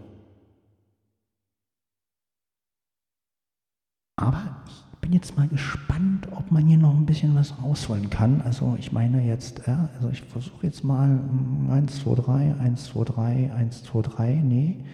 Aber 4.17 4.63
ich 4.67 4.99
bin 5.01 5.13
jetzt 5.13 5.37
mal 5.37 5.49
gespannt, 5.49 6.29
ob 6.33 6.51
man 6.51 6.67
hier 6.67 6.79
noch 6.79 6.95
ein 6.95 7.05
bisschen 7.07 7.35
was 7.35 7.61
rausholen 7.63 8.09
kann. 8.11 8.41
Also 8.43 8.77
ich 8.79 8.93
meine 8.93 9.23
jetzt, 9.23 9.67
ja, 9.67 9.89
also 9.97 10.09
ich 10.11 10.23
versuche 10.23 10.67
jetzt 10.67 10.85
mal 10.85 11.09
mm, 11.09 11.71
1, 11.71 12.01
2, 12.05 12.15
3, 12.15 12.55
1, 12.61 12.85
2, 12.87 13.05
3, 13.05 13.53
1, 13.53 13.83
2, 13.85 14.03
3. 14.03 14.35
Nee, 14.45 14.85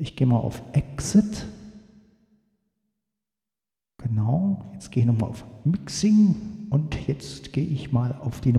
ich 0.00 0.16
gehe 0.16 0.26
mal 0.26 0.38
auf 0.38 0.62
Exit. 0.72 1.46
Genau, 3.98 4.70
jetzt 4.72 4.90
gehe 4.90 5.02
ich 5.02 5.06
nochmal 5.06 5.30
auf 5.30 5.44
Mixing 5.64 6.34
und 6.70 7.06
jetzt 7.06 7.52
gehe 7.52 7.66
ich 7.66 7.92
mal 7.92 8.14
auf 8.20 8.40
die... 8.40 8.54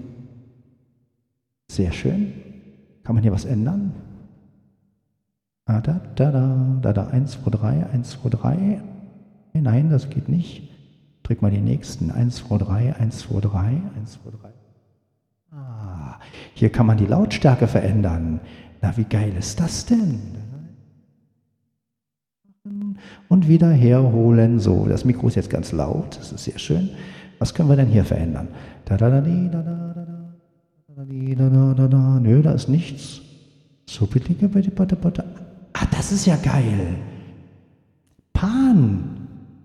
Sehr 1.70 1.92
schön. 1.92 2.34
Kann 3.04 3.16
man 3.16 3.24
hier 3.24 3.32
was 3.32 3.46
ändern? 3.46 3.94
Ah, 5.66 5.82
da, 5.82 6.02
da, 6.16 6.32
da, 6.32 6.80
da, 6.82 6.94
da, 6.94 7.08
1, 7.08 7.32
2, 7.44 7.50
3, 7.50 7.88
1, 7.88 8.10
2, 8.12 8.30
3. 8.30 8.82
Nein, 9.54 9.90
das 9.90 10.10
geht 10.10 10.30
nicht. 10.30 10.70
Drück 11.24 11.42
mal 11.42 11.52
den 11.52 11.64
nächsten. 11.64 12.12
1, 12.12 12.36
2, 12.36 12.58
3, 12.58 12.96
1, 12.98 13.20
2, 13.20 13.40
3, 13.40 13.82
1, 13.98 14.12
2, 14.12 14.32
3. 14.32 15.58
Ah, 15.58 16.20
hier 16.54 16.72
kann 16.72 16.86
man 16.86 16.98
die 16.98 17.06
Lautstärke 17.06 17.68
verändern. 17.68 18.42
Na, 18.82 18.96
wie 18.98 19.06
geil 19.06 19.34
ist 19.38 19.60
das 19.60 19.86
denn? 19.86 20.51
Und 23.28 23.48
wieder 23.48 23.70
herholen. 23.70 24.60
So, 24.60 24.86
das 24.88 25.06
Mikro 25.06 25.28
ist 25.28 25.36
jetzt 25.36 25.50
ganz 25.50 25.72
laut. 25.72 26.18
Das 26.20 26.32
ist 26.32 26.44
sehr 26.44 26.60
schön. 26.60 26.90
Was 27.40 27.54
können 27.54 27.70
wir 27.70 27.76
denn 27.76 27.88
hier 27.88 28.04
verändern? 28.04 28.48
Da, 28.86 28.98
da, 28.98 29.10
da, 29.10 29.22
di, 29.22 29.50
da, 29.52 29.62
da, 29.62 29.94
da, 29.96 30.06
da, 30.96 31.04
di, 31.06 31.36
da, 31.36 31.50
da, 31.50 31.74
da, 31.74 31.88
da. 31.88 32.20
Nö, 32.20 32.42
da 32.42 32.52
ist 32.52 32.70
nichts. 32.70 33.22
So, 33.86 34.06
bitte, 34.06 34.34
bitte, 34.34 34.70
bitte, 34.70 34.96
bitte. 34.96 35.24
Ah, 35.74 35.88
das 35.92 36.12
ist 36.12 36.26
ja 36.26 36.36
geil. 36.36 36.96
Pan. 38.34 39.04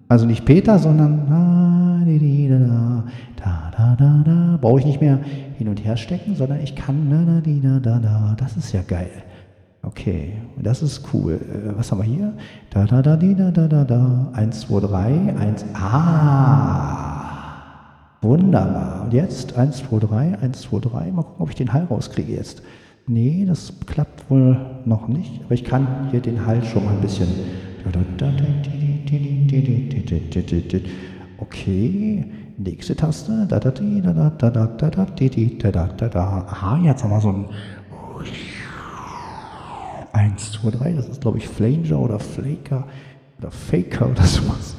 Also 0.09 0.26
nicht 0.26 0.45
Peter, 0.45 0.78
sondern 0.78 1.28
da, 1.28 2.05
di, 2.05 2.49
da, 2.49 2.59
da, 2.59 3.05
da, 3.37 3.70
da, 3.76 3.97
da, 3.97 4.22
da. 4.24 4.59
Brauche 4.61 4.80
ich 4.80 4.87
nicht 4.87 5.01
mehr 5.01 5.18
hin 5.59 5.68
und 5.68 5.84
her 5.84 5.97
stecken, 5.97 6.37
sondern 6.37 6.61
ich 6.61 6.76
kann 6.76 7.11
da, 7.11 7.41
da, 7.41 7.41
da, 7.41 7.80
da, 7.80 7.99
da. 7.99 8.37
Das 8.39 8.57
ist 8.57 8.72
ja 8.72 8.82
geil. 8.82 9.11
Okay, 9.87 10.32
das 10.61 10.82
ist 10.82 11.03
cool. 11.14 11.34
Äh, 11.34 11.78
was 11.78 11.93
haben 11.93 11.99
wir 11.99 12.05
hier? 12.05 12.34
Da, 12.70 12.84
da, 12.87 13.03
da, 13.03 13.16
da, 13.16 13.51
da, 13.53 13.68
da, 13.68 13.84
da. 13.84 14.30
Eins, 14.32 14.62
zwei, 14.62 14.80
drei, 14.80 15.34
eins. 15.39 15.64
Ah! 15.74 17.07
Wunderbar. 18.20 19.05
Und 19.05 19.12
jetzt 19.12 19.57
eins, 19.57 19.76
zwei, 19.78 20.01
drei, 20.01 20.37
eins, 20.41 20.62
zwei, 20.62 20.80
drei. 20.80 21.12
Mal 21.12 21.22
gucken, 21.22 21.43
ob 21.43 21.51
ich 21.51 21.55
den 21.55 21.72
Hall 21.72 21.84
rauskriege 21.84 22.32
jetzt. 22.32 22.62
Nee, 23.07 23.45
das 23.47 23.72
klappt 23.87 24.28
wohl 24.28 24.57
noch 24.84 25.07
nicht. 25.07 25.41
Aber 25.45 25.55
ich 25.55 25.62
kann 25.62 25.87
hier 26.11 26.20
den 26.20 26.45
Hall 26.45 26.64
schon 26.64 26.84
mal 26.84 26.93
ein 26.93 27.01
bisschen. 27.01 27.28
Okay, 31.39 32.24
nächste 32.59 32.97
Taste. 32.97 33.49
Aha, 36.12 36.78
jetzt 36.82 37.05
haben 37.05 37.11
wir 37.11 37.20
so 37.20 37.28
ein 37.28 37.45
1, 40.37 40.53
2, 40.53 40.70
3, 40.70 40.93
das 40.93 41.09
ist 41.09 41.20
glaube 41.22 41.39
ich 41.39 41.49
Flanger 41.49 41.99
oder 41.99 42.18
Flaker 42.18 42.84
oder 43.39 43.51
Faker 43.51 44.11
oder 44.11 44.22
sowas. 44.24 44.76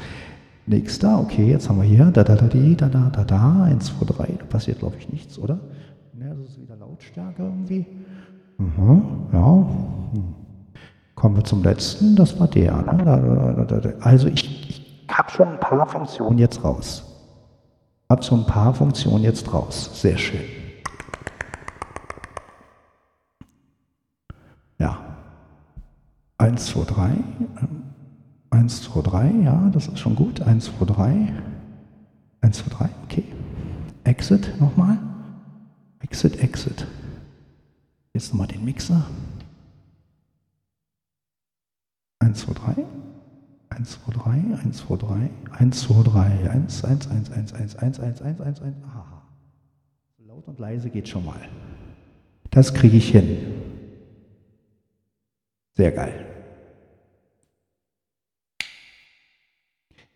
Nächster, 0.67 1.19
okay, 1.19 1.49
jetzt 1.49 1.69
haben 1.69 1.77
wir 1.77 1.87
hier, 1.87 2.05
da, 2.11 2.23
da, 2.23 2.35
da, 2.35 2.47
da, 2.47 2.89
da, 2.89 3.09
da, 3.09 3.23
da, 3.23 3.63
1, 3.63 3.85
2, 3.99 4.05
3, 4.05 4.27
da 4.37 4.45
passiert 4.45 4.79
glaube 4.79 4.97
ich 4.99 5.09
nichts, 5.09 5.39
oder? 5.39 5.59
Ja, 6.19 6.33
das 6.33 6.49
ist 6.49 6.61
wieder 6.61 6.75
Lautstärke 6.75 7.41
irgendwie. 7.43 7.85
Mhm, 8.57 9.01
ja. 9.33 9.67
Kommen 11.15 11.35
wir 11.35 11.43
zum 11.43 11.63
letzten, 11.63 12.15
das 12.15 12.39
war 12.39 12.47
der. 12.47 12.75
Ne? 12.75 13.01
Da, 13.03 13.65
da, 13.65 13.79
da. 13.79 13.89
Also 14.01 14.27
ich, 14.27 14.69
ich 14.69 15.07
habe 15.09 15.31
schon 15.31 15.47
ein 15.47 15.59
paar 15.59 15.87
Funktionen 15.87 16.37
jetzt 16.37 16.63
raus. 16.63 17.03
Habe 18.09 18.23
so 18.23 18.35
ein 18.35 18.45
paar 18.45 18.73
Funktionen 18.73 19.23
jetzt 19.23 19.51
raus. 19.51 19.89
Sehr 19.99 20.17
schön. 20.17 20.41
1, 26.37 26.65
2, 26.67 26.85
3. 26.85 27.23
1, 28.49 28.81
2, 28.83 29.01
3, 29.01 29.31
ja, 29.43 29.69
das 29.69 29.87
ist 29.87 29.99
schon 29.99 30.15
gut. 30.15 30.41
1, 30.41 30.65
2, 30.65 30.85
3. 30.85 31.33
1, 32.41 32.57
2, 32.57 32.69
3, 32.69 32.89
okay. 33.03 33.23
Exit 34.03 34.59
nochmal. 34.59 34.97
Exit, 35.99 36.39
Exit. 36.41 36.87
Jetzt 38.13 38.31
nochmal 38.31 38.47
den 38.47 38.63
Mixer. 38.63 39.05
1, 42.19 42.39
2, 42.39 42.53
3. 42.53 42.85
1, 43.69 43.99
2, 44.05 44.11
3, 44.11 44.31
1, 44.63 44.77
2, 44.77 44.95
3, 44.97 45.29
1, 45.51 45.81
2, 45.81 46.03
3, 46.03 46.49
1, 46.49 46.83
1, 46.83 47.07
1, 47.07 47.31
1, 47.31 47.53
1, 47.53 47.53
1, 47.53 47.99
1, 47.99 48.21
1, 48.21 48.41
1, 48.41 48.61
1. 48.61 48.75
Aha. 48.85 49.23
Laut 50.25 50.47
und 50.47 50.59
leise 50.59 50.89
geht 50.89 51.07
schon 51.09 51.25
mal. 51.25 51.39
Das 52.49 52.73
kriege 52.73 52.97
ich 52.97 53.09
hin. 53.09 53.37
Sehr 55.75 55.91
geil. 55.91 56.26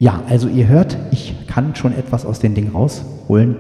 Ja, 0.02 0.24
also 0.28 0.48
ihr 0.48 0.68
hört, 0.68 0.98
ich 1.12 1.36
kann 1.46 1.76
schon 1.76 1.94
etwas 1.96 2.26
aus 2.26 2.40
dem 2.40 2.56
Ding 2.56 2.72
rausholen. 2.72 3.56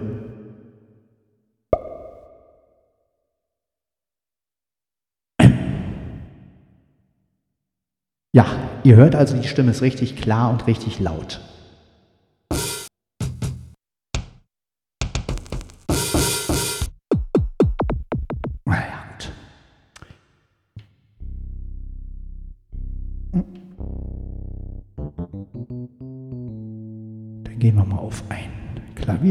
Ja, 8.34 8.48
ihr 8.84 8.96
hört 8.96 9.14
also, 9.14 9.38
die 9.38 9.48
Stimme 9.48 9.70
ist 9.70 9.84
richtig 9.84 10.16
klar 10.16 10.50
und 10.50 10.66
richtig 10.66 11.00
laut. 11.00 11.42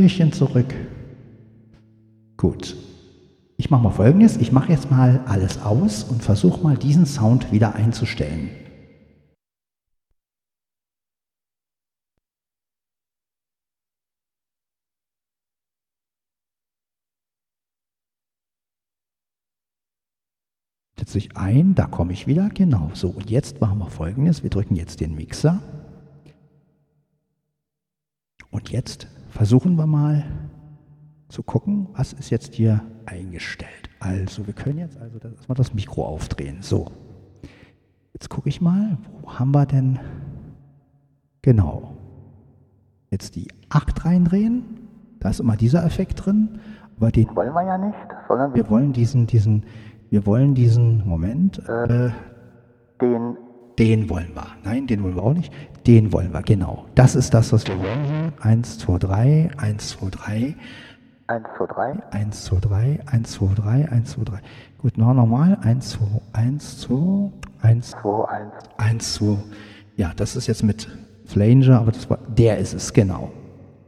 Klavierchen 0.00 0.32
zurück. 0.32 0.74
Gut. 2.38 2.74
Ich 3.58 3.68
mache 3.68 3.82
mal 3.82 3.90
folgendes. 3.90 4.38
Ich 4.38 4.50
mache 4.50 4.72
jetzt 4.72 4.90
mal 4.90 5.22
alles 5.26 5.60
aus 5.60 6.04
und 6.04 6.22
versuche 6.22 6.62
mal 6.62 6.78
diesen 6.78 7.04
Sound 7.04 7.52
wieder 7.52 7.74
einzustellen. 7.74 8.48
Setze 20.98 21.18
ich 21.18 21.36
ein, 21.36 21.74
da 21.74 21.84
komme 21.86 22.14
ich 22.14 22.26
wieder. 22.26 22.48
Genau. 22.48 22.90
So, 22.94 23.10
und 23.10 23.28
jetzt 23.28 23.60
machen 23.60 23.78
wir 23.80 23.90
folgendes. 23.90 24.42
Wir 24.42 24.48
drücken 24.48 24.76
jetzt 24.76 25.00
den 25.00 25.14
Mixer. 25.14 25.62
Und 28.50 28.70
jetzt 28.70 29.06
versuchen 29.30 29.76
wir 29.76 29.86
mal 29.86 30.24
zu 31.28 31.42
gucken, 31.42 31.88
was 31.94 32.12
ist 32.12 32.30
jetzt 32.30 32.54
hier 32.54 32.82
eingestellt. 33.06 33.88
Also, 34.00 34.46
wir 34.46 34.54
können 34.54 34.78
jetzt 34.78 34.98
also 34.98 35.18
das, 35.18 35.32
erstmal 35.32 35.56
das 35.56 35.74
Mikro 35.74 36.04
aufdrehen. 36.04 36.58
So. 36.60 36.88
Jetzt 38.12 38.28
gucke 38.28 38.48
ich 38.48 38.60
mal, 38.60 38.98
wo 39.22 39.32
haben 39.38 39.52
wir 39.52 39.66
denn 39.66 39.98
genau. 41.42 41.96
Jetzt 43.10 43.36
die 43.36 43.48
8 43.68 44.04
reindrehen. 44.04 44.64
Da 45.20 45.30
ist 45.30 45.40
immer 45.40 45.56
dieser 45.56 45.84
Effekt 45.84 46.24
drin. 46.24 46.60
Aber 46.96 47.10
den 47.10 47.34
Wollen 47.34 47.54
wir 47.54 47.64
ja 47.64 47.78
nicht, 47.78 47.96
sondern 48.28 48.54
wir 48.54 48.64
wir 48.64 48.70
wollen 48.70 48.92
diesen, 48.92 49.26
diesen, 49.26 49.64
wir 50.10 50.26
wollen 50.26 50.54
diesen, 50.54 51.06
Moment, 51.06 51.58
äh, 51.68 52.10
den 53.00 53.36
den 53.80 54.10
wollen 54.10 54.34
wir. 54.34 54.46
Nein, 54.62 54.86
den 54.86 55.02
wollen 55.02 55.16
wir 55.16 55.22
auch 55.22 55.32
nicht. 55.32 55.50
Den 55.86 56.12
wollen 56.12 56.32
wir, 56.32 56.42
genau. 56.42 56.84
Das 56.94 57.14
ist 57.14 57.32
das, 57.32 57.50
was 57.50 57.66
wir 57.66 57.78
wollen. 57.78 58.32
1, 58.40 58.78
2, 58.78 58.98
3, 58.98 59.50
1, 59.56 59.88
2, 59.88 60.10
3, 60.10 60.54
1, 61.26 61.46
2, 61.56 61.66
3, 61.66 62.02
1, 62.10 62.44
2, 62.44 62.56
3, 62.60 63.00
1, 63.06 63.32
2, 63.32 63.54
3, 63.54 63.88
1, 63.90 64.10
2, 64.10 64.24
3. 64.24 64.40
Gut, 64.76 64.98
noch 64.98 65.14
nochmal. 65.14 65.56
1, 65.62 65.90
2, 65.90 66.04
1, 66.34 66.80
2, 66.80 67.32
1, 67.62 67.90
2, 67.92 68.24
1. 68.28 68.52
1, 68.76 69.14
2. 69.14 69.38
Ja, 69.96 70.12
das 70.14 70.36
ist 70.36 70.46
jetzt 70.46 70.62
mit 70.62 70.86
Flanger, 71.24 71.80
aber 71.80 71.92
das 71.92 72.10
war, 72.10 72.18
der 72.28 72.58
ist 72.58 72.74
es, 72.74 72.92
genau. 72.92 73.32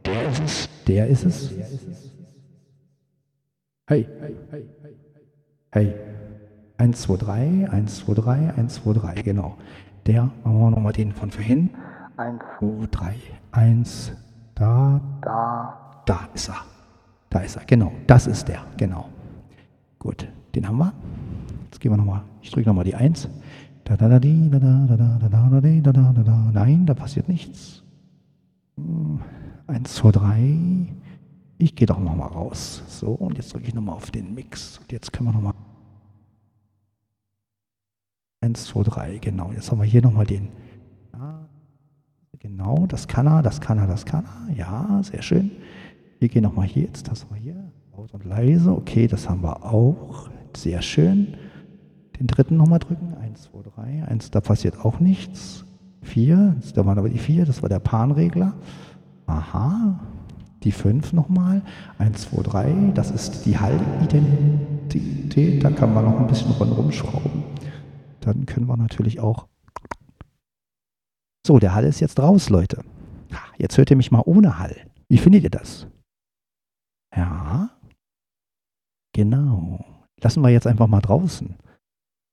Der 0.05 0.27
ist 0.27 0.43
es. 0.43 0.69
Der 0.87 1.07
ist 1.07 1.23
es. 1.23 1.51
Hey, 3.85 4.07
hey, 4.19 4.35
hey, 4.49 4.65
hey, 4.81 4.95
hey. 5.71 6.02
1, 6.83 7.01
2, 7.03 7.15
3, 7.15 7.69
1, 7.71 8.05
2, 8.05 8.13
3, 8.13 8.53
1, 8.57 8.73
2, 8.83 8.93
3, 8.93 9.21
genau. 9.21 9.55
Der, 10.05 10.23
machen 10.43 10.59
wir 10.59 10.69
nochmal 10.71 10.91
den 10.91 11.13
von 11.13 11.31
vorhin. 11.31 11.69
1, 12.17 12.41
2, 12.59 12.87
3, 12.91 13.15
1, 13.53 14.11
da, 14.53 14.99
da, 15.21 16.01
da 16.05 16.27
ist 16.33 16.49
er. 16.49 16.57
Da 17.29 17.39
ist 17.39 17.55
er, 17.55 17.63
genau. 17.63 17.93
Das 18.05 18.27
ist 18.27 18.49
der, 18.49 18.65
genau. 18.75 19.07
Gut, 19.97 20.27
den 20.53 20.67
haben 20.67 20.77
wir. 20.77 20.91
Jetzt 21.71 21.79
gehen 21.79 21.93
wir 21.93 21.97
nochmal, 21.97 22.23
ich 22.41 22.51
drücke 22.51 22.67
nochmal 22.67 22.83
die 22.83 22.95
1. 22.95 23.29
Da, 23.85 23.95
da, 23.95 24.09
da, 24.09 24.19
di, 24.19 24.49
da, 24.49 24.59
da, 24.59 24.85
da, 24.85 24.97
da, 24.97 25.17
da, 25.19 25.29
da, 25.29 25.61
da, 25.61 25.61
da, 25.61 25.91
da, 25.93 26.11
da, 26.11 26.23
da. 26.23 26.51
Nein, 26.51 26.85
da 26.85 26.93
passiert 26.93 27.29
nichts. 27.29 27.81
1, 29.67 29.93
2, 29.93 30.11
3. 30.11 30.87
Ich 31.59 31.77
gehe 31.77 31.87
doch 31.87 31.99
nochmal 31.99 32.27
raus. 32.27 32.83
So, 32.87 33.11
und 33.11 33.37
jetzt 33.37 33.53
drücke 33.53 33.69
ich 33.69 33.73
nochmal 33.73 33.95
auf 33.95 34.11
den 34.11 34.33
Mix. 34.33 34.79
Und 34.79 34.91
jetzt 34.91 35.13
können 35.13 35.29
wir 35.29 35.33
nochmal. 35.33 35.53
1, 38.43 38.65
2, 38.65 38.83
3, 38.83 39.17
genau. 39.19 39.53
Jetzt 39.53 39.71
haben 39.71 39.79
wir 39.79 39.85
hier 39.85 40.01
nochmal 40.01 40.25
den. 40.25 40.49
Ja, 41.13 41.47
genau, 42.39 42.85
das 42.87 43.07
kann 43.07 43.25
er, 43.25 43.41
das 43.41 43.61
kann 43.61 43.77
er, 43.77 43.87
das 43.87 44.05
kann 44.05 44.25
er. 44.25 44.53
Ja, 44.53 44.99
sehr 45.01 45.21
schön. 45.21 45.51
Wir 46.19 46.27
gehen 46.27 46.43
nochmal 46.43 46.67
hier, 46.67 46.83
jetzt 46.83 47.09
das 47.09 47.23
haben 47.23 47.35
wir 47.35 47.41
hier. 47.41 47.55
Laut 47.95 48.13
und 48.13 48.25
leise. 48.25 48.73
Okay, 48.73 49.07
das 49.07 49.29
haben 49.29 49.43
wir 49.43 49.63
auch. 49.63 50.29
Sehr 50.57 50.81
schön. 50.81 51.37
Den 52.19 52.27
dritten 52.27 52.57
nochmal 52.57 52.79
drücken. 52.79 53.13
1, 53.21 53.43
2, 53.43 53.59
3. 53.75 54.03
1, 54.09 54.31
da 54.31 54.41
passiert 54.41 54.83
auch 54.83 54.99
nichts. 54.99 55.63
4, 56.01 56.57
da 56.75 56.85
waren 56.85 56.99
aber 56.99 57.07
die 57.07 57.19
4, 57.19 57.45
das 57.45 57.61
war 57.61 57.69
der 57.69 57.79
Panregler. 57.79 58.55
Aha. 59.25 60.01
Die 60.63 60.73
5 60.73 61.13
nochmal. 61.13 61.61
1, 61.97 62.29
2, 62.29 62.43
3. 62.43 62.91
Das 62.93 63.09
ist 63.09 63.45
die 63.45 63.57
Hallidentität. 63.57 65.63
Da 65.63 65.71
kann 65.71 65.93
man 65.93 66.03
noch 66.03 66.19
ein 66.19 66.27
bisschen 66.27 66.51
rumschrauben. 66.51 67.52
Dann 68.25 68.45
können 68.45 68.67
wir 68.67 68.77
natürlich 68.77 69.19
auch. 69.19 69.47
So, 71.45 71.59
der 71.59 71.73
Hall 71.73 71.83
ist 71.85 71.99
jetzt 71.99 72.19
raus, 72.19 72.49
Leute. 72.49 72.83
Jetzt 73.57 73.77
hört 73.77 73.89
ihr 73.91 73.97
mich 73.97 74.11
mal 74.11 74.23
ohne 74.25 74.59
Hall. 74.59 74.89
Wie 75.09 75.17
findet 75.17 75.43
ihr 75.43 75.49
das? 75.49 75.87
Ja. 77.15 77.69
Genau. 79.13 79.83
Lassen 80.21 80.41
wir 80.41 80.49
jetzt 80.49 80.67
einfach 80.67 80.87
mal 80.87 81.01
draußen. 81.01 81.55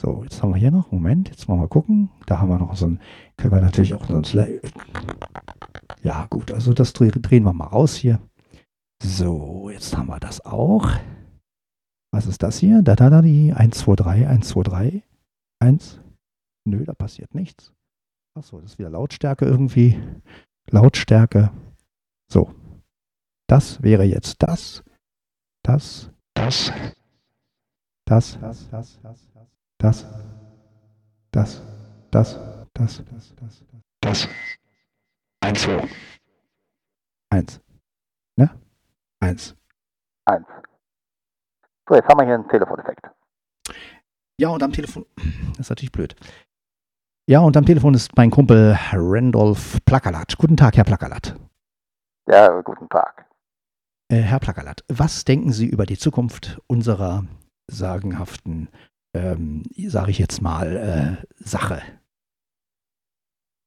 So, 0.01 0.23
jetzt 0.23 0.43
haben 0.43 0.51
wir 0.55 0.59
hier 0.59 0.71
noch, 0.71 0.93
Moment, 0.93 1.29
jetzt 1.29 1.49
mal 1.49 1.57
mal 1.57 1.69
gucken. 1.69 2.09
Da 2.27 2.39
haben 2.39 2.49
wir 2.49 2.59
noch 2.59 2.75
so 2.77 2.87
ein, 2.87 3.01
können 3.37 3.53
wir 3.53 3.61
natürlich 3.61 3.93
auch 3.95 4.05
so 4.07 4.17
ein 4.17 4.25
Slide. 4.25 4.63
Ja, 6.03 6.27
gut, 6.31 6.53
also 6.53 6.73
das 6.73 6.95
dreh- 6.95 7.11
drehen 7.11 7.43
wir 7.45 7.53
mal 7.53 7.67
raus 7.67 7.97
hier. 7.97 8.19
So, 9.03 9.69
jetzt 9.71 9.95
haben 9.97 10.07
wir 10.09 10.21
das 10.21 10.43
auch. 10.45 10.89
Was 12.13 12.27
ist 12.27 12.43
das 12.43 12.59
hier? 12.59 12.81
Da, 12.83 12.97
da, 12.97 13.11
da, 13.11 13.21
die 13.23 13.53
1, 13.53 13.77
2, 13.79 13.97
3, 13.97 14.29
1, 14.29 14.49
2, 14.49 14.63
3, 14.63 15.03
1. 15.61 16.01
Nö, 16.65 16.85
da 16.85 16.95
passiert 16.95 17.35
nichts. 17.35 17.73
Achso, 18.35 18.61
das 18.61 18.73
ist 18.73 18.79
wieder 18.79 18.91
Lautstärke 18.91 19.45
irgendwie. 19.45 20.01
Lautstärke. 20.71 21.51
So. 22.29 22.55
Das 23.47 23.83
wäre 23.83 24.05
jetzt 24.05 24.43
das, 24.43 24.85
das, 25.65 26.11
Das. 26.35 26.73
das, 28.05 28.39
das, 28.41 28.69
das, 28.71 29.01
das, 29.03 29.29
das, 29.79 30.07
das, 31.33 31.63
das, 32.11 32.39
das, 32.73 33.05
das, 33.05 33.35
das, 33.37 33.65
Das. 34.01 34.29
1, 35.43 35.63
2. 35.63 35.89
eins. 37.31 37.61
Ne? 38.37 38.51
Eins. 39.21 39.57
1. 40.27 40.47
So, 41.89 41.95
jetzt 41.97 42.09
haben 42.09 42.21
wir 42.21 42.27
hier 42.27 42.35
einen 42.35 42.49
Telefoneffekt. 42.49 43.05
Ja, 44.41 44.49
und 44.49 44.63
am 44.63 44.73
Telefon, 44.73 45.05
das 45.51 45.59
ist 45.59 45.69
natürlich 45.69 45.93
blöd. 45.93 46.17
Ja, 47.29 47.41
und 47.41 47.59
am 47.59 47.67
Telefon 47.67 47.93
ist 47.93 48.17
mein 48.17 48.31
Kumpel 48.31 48.75
Randolph 48.91 49.77
Plackerlat. 49.85 50.39
Guten 50.39 50.57
Tag, 50.57 50.79
Herr 50.79 50.85
Plackerlat. 50.85 51.37
Ja, 52.27 52.59
guten 52.63 52.89
Tag. 52.89 53.27
Äh, 54.09 54.23
Herr 54.23 54.39
Plackerlat, 54.39 54.83
was 54.89 55.27
denken 55.27 55.53
Sie 55.53 55.67
über 55.67 55.85
die 55.85 55.99
Zukunft 55.99 56.59
unserer 56.69 57.27
sagenhaften, 57.71 58.71
ähm, 59.13 59.65
sage 59.77 60.11
ich 60.11 60.19
jetzt 60.19 60.41
mal, 60.41 60.75
äh, 60.75 61.27
Sache? 61.37 61.83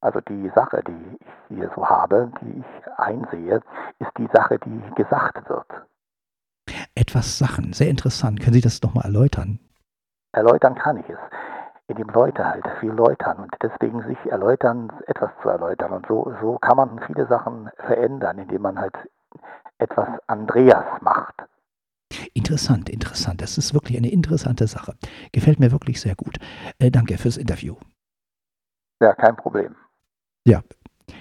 Also 0.02 0.22
die 0.22 0.50
Sache, 0.56 0.82
die 0.88 1.18
ich 1.20 1.56
hier 1.56 1.72
so 1.76 1.88
habe, 1.88 2.32
die 2.42 2.62
ich 2.62 2.98
einsehe, 2.98 3.62
ist 4.00 4.12
die 4.18 4.28
Sache, 4.34 4.58
die 4.58 4.96
gesagt 4.96 5.48
wird. 5.48 5.68
Etwas 6.96 7.38
Sachen, 7.38 7.74
sehr 7.74 7.92
interessant. 7.92 8.40
Können 8.40 8.56
Sie 8.56 8.62
das 8.62 8.82
nochmal 8.82 9.06
erläutern? 9.06 9.60
Erläutern 10.34 10.76
kann 10.76 10.98
ich 10.98 11.10
es, 11.10 11.20
indem 11.88 12.10
Leute 12.10 12.46
halt 12.46 12.66
viel 12.80 12.92
läutern 12.92 13.38
und 13.38 13.56
deswegen 13.62 14.02
sich 14.08 14.18
erläutern, 14.30 14.92
etwas 15.08 15.30
zu 15.42 15.50
erläutern. 15.50 15.94
Und 15.94 16.08
so, 16.08 16.34
so 16.42 16.58
kann 16.58 16.78
man 16.78 17.00
viele 17.08 17.28
Sachen 17.28 17.70
verändern, 17.78 18.40
indem 18.40 18.64
man 18.64 18.80
halt 18.80 18.96
etwas 19.78 20.08
Andreas 20.28 20.86
macht. 21.02 21.36
Interessant, 22.34 22.90
interessant. 22.90 23.42
Das 23.42 23.58
ist 23.58 23.74
wirklich 23.74 23.98
eine 23.98 24.12
interessante 24.12 24.68
Sache. 24.68 24.96
Gefällt 25.32 25.60
mir 25.60 25.72
wirklich 25.72 26.02
sehr 26.02 26.16
gut. 26.16 26.38
Äh, 26.80 26.92
danke 26.92 27.18
fürs 27.18 27.38
Interview. 27.38 27.76
Ja, 29.00 29.14
kein 29.14 29.36
Problem. 29.36 29.76
Ja. 30.46 30.62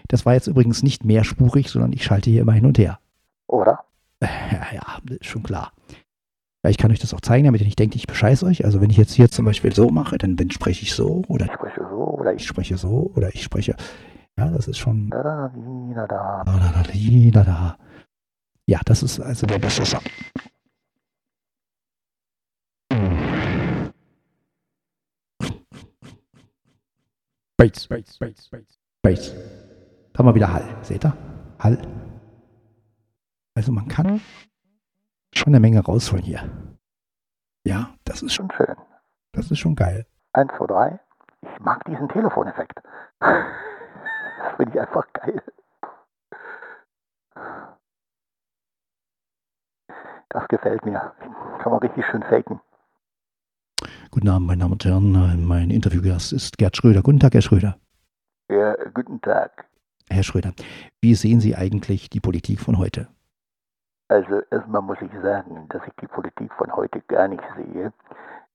Das 0.08 0.24
war 0.24 0.34
jetzt 0.34 0.46
übrigens 0.46 0.82
nicht 0.82 1.04
mehrspurig, 1.04 1.70
sondern 1.70 1.92
ich 1.92 2.04
schalte 2.04 2.30
hier 2.30 2.42
immer 2.42 2.52
hin 2.52 2.66
und 2.66 2.78
her. 2.78 2.98
Oder? 3.46 3.84
Ja, 4.20 4.66
ja, 4.72 4.82
ist 5.10 5.26
schon 5.26 5.42
klar. 5.42 5.72
Ja, 6.64 6.70
ich 6.70 6.78
kann 6.78 6.92
euch 6.92 7.00
das 7.00 7.12
auch 7.12 7.20
zeigen, 7.20 7.44
damit 7.44 7.60
ihr 7.60 7.66
nicht 7.66 7.78
denkt, 7.78 7.96
ich 7.96 8.06
bescheiß 8.06 8.44
euch. 8.44 8.64
Also 8.64 8.80
wenn 8.80 8.90
ich 8.90 8.96
jetzt 8.96 9.12
hier 9.12 9.30
zum 9.30 9.44
Beispiel 9.44 9.74
so 9.74 9.88
mache, 9.88 10.16
dann 10.16 10.36
bin, 10.36 10.50
spreche 10.50 10.82
ich 10.82 10.94
so 10.94 11.24
oder 11.26 11.46
Ich 11.46 11.52
spreche 11.52 11.86
so 11.88 11.96
oder 11.96 12.34
ich 12.34 12.46
spreche 12.46 12.76
so 12.76 13.12
oder 13.16 13.34
ich 13.34 13.42
spreche. 13.42 13.76
Ja, 14.38 14.48
das 14.48 14.68
ist 14.68 14.78
schon. 14.78 15.10
Da. 15.10 15.52
Ja, 18.66 18.80
das 18.84 19.02
ist 19.02 19.20
also 19.20 19.46
der 19.46 19.58
beste 19.58 19.84
Sound. 19.84 20.08
Bass, 27.56 27.86
Bass, 27.88 28.18
Bass, 28.18 28.48
Bass, 28.50 28.78
Bass. 29.02 29.34
Da 30.12 30.18
haben 30.18 30.26
wir 30.26 30.34
wieder 30.34 30.52
Hall. 30.52 30.64
Seht 30.82 31.04
ihr? 31.04 31.16
Hall. 31.58 31.78
Also 33.54 33.72
man 33.72 33.88
kann 33.88 34.20
schon 35.34 35.48
eine 35.52 35.60
Menge 35.60 35.80
rausholen 35.80 36.24
hier. 36.24 36.50
Ja, 37.64 37.94
das 38.04 38.22
ist 38.22 38.34
schon, 38.34 38.50
schön. 38.50 38.76
das 39.32 39.50
ist 39.50 39.58
schon 39.58 39.74
geil. 39.74 40.06
Eins, 40.32 40.52
zwei, 40.56 40.66
drei. 40.66 41.00
Ich 41.42 41.60
mag 41.60 41.84
diesen 41.84 42.08
Telefoneffekt. 42.08 42.80
Das 44.42 44.56
finde 44.56 44.72
ich 44.74 44.80
einfach 44.80 45.06
geil. 45.12 45.40
Das 50.28 50.48
gefällt 50.48 50.84
mir. 50.84 51.12
Kann 51.62 51.70
man 51.72 51.78
richtig 51.78 52.04
schön 52.06 52.22
faken. 52.24 52.60
Guten 54.10 54.28
Abend, 54.28 54.46
meine 54.46 54.60
Damen 54.60 54.72
und 54.72 54.84
Herren. 54.84 55.44
Mein 55.44 55.70
Interviewgast 55.70 56.32
ist 56.32 56.58
Gerd 56.58 56.76
Schröder. 56.76 57.02
Guten 57.02 57.20
Tag, 57.20 57.34
Herr 57.34 57.42
Schröder. 57.42 57.78
Ja, 58.50 58.74
guten 58.92 59.20
Tag. 59.20 59.66
Herr 60.10 60.22
Schröder, 60.22 60.52
wie 61.00 61.14
sehen 61.14 61.40
Sie 61.40 61.54
eigentlich 61.54 62.10
die 62.10 62.20
Politik 62.20 62.60
von 62.60 62.78
heute? 62.78 63.08
Also 64.12 64.42
erstmal 64.50 64.82
muss 64.82 64.98
ich 65.00 65.10
sagen, 65.22 65.66
dass 65.70 65.80
ich 65.86 65.94
die 66.02 66.06
Politik 66.06 66.52
von 66.58 66.70
heute 66.76 67.00
gar 67.08 67.28
nicht 67.28 67.42
sehe. 67.56 67.94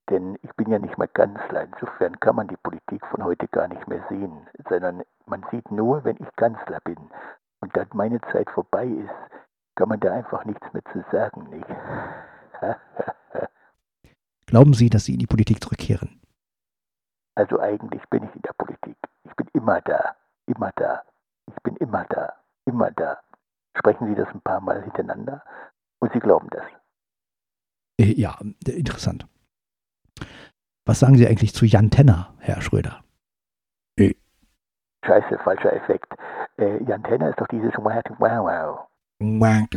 Denn 0.08 0.38
ich 0.42 0.52
bin 0.52 0.70
ja 0.70 0.78
nicht 0.78 0.96
mehr 0.98 1.08
Kanzler. 1.08 1.64
Insofern 1.64 2.20
kann 2.20 2.36
man 2.36 2.46
die 2.46 2.56
Politik 2.58 3.04
von 3.06 3.24
heute 3.24 3.48
gar 3.48 3.66
nicht 3.66 3.88
mehr 3.88 4.04
sehen. 4.08 4.46
Sondern 4.68 5.02
man 5.26 5.44
sieht 5.50 5.68
nur, 5.72 6.04
wenn 6.04 6.16
ich 6.20 6.36
Kanzler 6.36 6.78
bin. 6.84 6.98
Und 7.58 7.76
da 7.76 7.84
meine 7.92 8.20
Zeit 8.32 8.48
vorbei 8.50 8.86
ist, 8.86 9.10
kann 9.74 9.88
man 9.88 9.98
da 9.98 10.12
einfach 10.12 10.44
nichts 10.44 10.64
mehr 10.72 10.84
zu 10.92 11.04
sagen, 11.10 11.50
nicht? 11.50 11.66
Glauben 14.46 14.74
Sie, 14.74 14.88
dass 14.88 15.06
Sie 15.06 15.14
in 15.14 15.18
die 15.18 15.26
Politik 15.26 15.60
zurückkehren? 15.60 16.20
Also 17.34 17.58
eigentlich 17.58 18.08
bin 18.10 18.22
ich 18.22 18.36
in 18.36 18.42
der 18.42 18.52
Politik. 18.52 18.96
Ich 19.24 19.34
bin 19.34 19.48
immer 19.54 19.80
da. 19.80 20.14
Immer 20.46 20.70
da. 20.76 21.02
Ich 21.46 21.60
bin 21.64 21.74
immer 21.78 22.04
da. 22.08 22.32
Immer 22.64 22.92
da. 22.92 23.18
Sprechen 23.78 24.08
Sie 24.08 24.14
das 24.14 24.28
ein 24.28 24.40
paar 24.40 24.60
Mal 24.60 24.82
hintereinander 24.82 25.42
und 26.00 26.12
Sie 26.12 26.18
glauben 26.20 26.48
das. 26.50 26.64
Äh, 28.00 28.12
ja, 28.20 28.38
äh, 28.66 28.72
interessant. 28.72 29.26
Was 30.84 31.00
sagen 31.00 31.16
Sie 31.16 31.26
eigentlich 31.26 31.54
zu 31.54 31.64
Jan 31.64 31.90
Tenner, 31.90 32.34
Herr 32.38 32.60
Schröder? 32.60 33.04
Scheiße, 35.04 35.38
falscher 35.44 35.72
Effekt. 35.72 36.12
Äh, 36.56 36.82
Jan 36.84 37.02
Tenner 37.02 37.30
ist 37.30 37.40
doch 37.40 37.46
dieses 37.48 37.72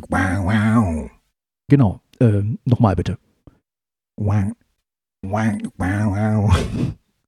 Wow, 0.10 0.46
wow. 0.46 1.12
Genau. 1.70 2.00
Ähm, 2.20 2.60
Nochmal 2.66 2.96
bitte. 2.96 3.18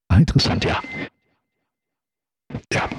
Ah, 0.09 0.17
interessant, 0.17 0.65
ja. 0.65 0.81
Ja. 2.71 2.89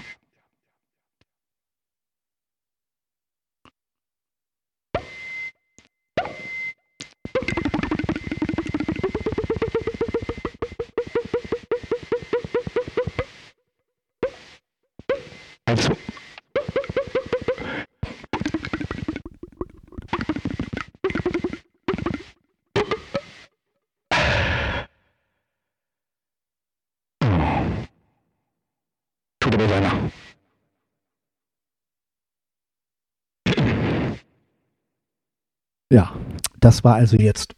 Das 36.64 36.82
war 36.82 36.94
also 36.94 37.16
jetzt. 37.16 37.54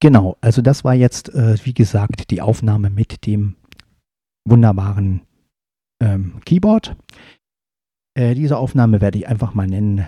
Genau, 0.00 0.36
also 0.40 0.60
das 0.60 0.84
war 0.84 0.94
jetzt, 0.94 1.30
äh, 1.34 1.56
wie 1.64 1.72
gesagt, 1.72 2.30
die 2.30 2.42
Aufnahme 2.42 2.90
mit 2.90 3.26
dem 3.26 3.56
wunderbaren 4.46 5.22
ähm, 6.00 6.40
Keyboard. 6.44 6.96
Äh, 8.14 8.34
diese 8.34 8.58
Aufnahme 8.58 9.00
werde 9.00 9.18
ich 9.18 9.28
einfach 9.28 9.54
mal 9.54 9.66
nennen. 9.66 10.06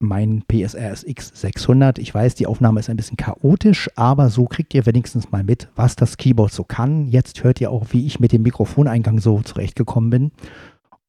Mein 0.00 0.42
PSR 0.46 0.92
SX 0.92 1.32
600. 1.34 1.98
Ich 1.98 2.12
weiß, 2.12 2.34
die 2.34 2.46
Aufnahme 2.46 2.80
ist 2.80 2.90
ein 2.90 2.96
bisschen 2.98 3.16
chaotisch, 3.16 3.88
aber 3.96 4.28
so 4.28 4.44
kriegt 4.44 4.74
ihr 4.74 4.84
wenigstens 4.84 5.30
mal 5.30 5.44
mit, 5.44 5.68
was 5.76 5.96
das 5.96 6.18
Keyboard 6.18 6.52
so 6.52 6.64
kann. 6.64 7.08
Jetzt 7.08 7.42
hört 7.42 7.60
ihr 7.60 7.70
auch, 7.70 7.86
wie 7.92 8.06
ich 8.06 8.20
mit 8.20 8.32
dem 8.32 8.42
Mikrofoneingang 8.42 9.20
so 9.20 9.40
zurechtgekommen 9.40 10.10
bin. 10.10 10.32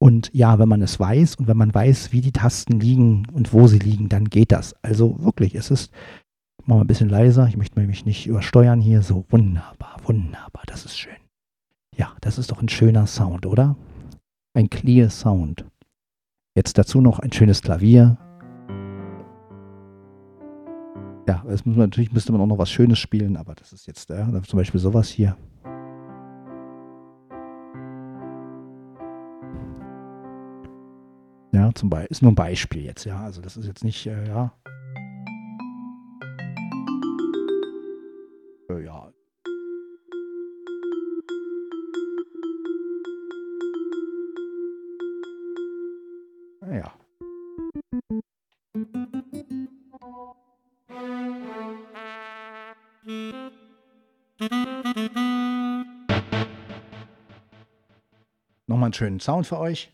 Und 0.06 0.30
ja, 0.36 0.60
wenn 0.60 0.70
man 0.70 0.84
es 0.84 1.00
weiß 1.00 1.34
und 1.38 1.48
wenn 1.48 1.58
man 1.58 1.74
weiß, 1.74 2.12
wie 2.12 2.22
die 2.22 2.32
Tasten 2.32 2.80
liegen 2.80 3.26
und 3.34 3.54
wo 3.54 3.66
sie 3.66 3.80
liegen, 3.80 4.08
dann 4.08 4.26
geht 4.26 4.52
das. 4.52 4.76
Also 4.84 5.16
wirklich, 5.24 5.56
es 5.56 5.72
ist, 5.72 5.92
ich 6.62 6.68
mache 6.68 6.78
mal 6.78 6.84
ein 6.84 6.88
bisschen 6.88 7.10
leiser, 7.10 7.48
ich 7.48 7.58
möchte 7.58 7.80
mich 7.80 8.06
nicht 8.06 8.28
übersteuern 8.28 8.82
hier. 8.82 9.02
So 9.02 9.26
wunderbar, 9.30 9.98
wunderbar, 10.04 10.62
das 10.68 10.86
ist 10.86 10.96
schön. 10.96 11.16
Ja, 11.98 12.16
das 12.22 12.38
ist 12.38 12.52
doch 12.52 12.62
ein 12.62 12.70
schöner 12.70 13.08
Sound, 13.08 13.48
oder? 13.48 13.78
Ein 14.54 14.70
clear 14.70 15.10
Sound. 15.10 15.66
Jetzt 16.56 16.78
dazu 16.78 17.02
noch 17.02 17.18
ein 17.18 17.34
schönes 17.34 17.64
Klavier. 17.64 18.20
Ja, 21.28 21.44
es 21.50 21.66
muss 21.66 21.78
man, 21.78 21.90
natürlich 21.90 22.12
müsste 22.12 22.32
man 22.32 22.42
auch 22.42 22.46
noch 22.46 22.60
was 22.60 22.70
Schönes 22.70 23.00
spielen, 23.00 23.38
aber 23.38 23.56
das 23.56 23.74
ist 23.74 23.88
jetzt, 23.88 24.12
ja, 24.12 24.32
zum 24.44 24.58
Beispiel 24.58 24.80
sowas 24.80 25.10
hier. 25.10 25.36
Ja, 31.56 31.74
zum 31.74 31.90
Beispiel, 31.90 32.12
ist 32.12 32.22
nur 32.22 32.34
ein 32.34 32.36
Beispiel 32.36 32.84
jetzt, 32.84 33.06
ja. 33.06 33.24
Also 33.24 33.42
das 33.42 33.56
ist 33.56 33.66
jetzt 33.66 33.86
nicht, 33.86 34.06
äh, 34.08 34.28
ja. 34.28 34.52
Äh, 38.70 38.84
ja. 38.84 39.14
Ja. 46.70 46.94
Nochmal 58.68 58.88
einen 58.88 58.94
schönen 58.94 59.22
Sound 59.22 59.48
für 59.48 59.58
euch. 59.58 59.94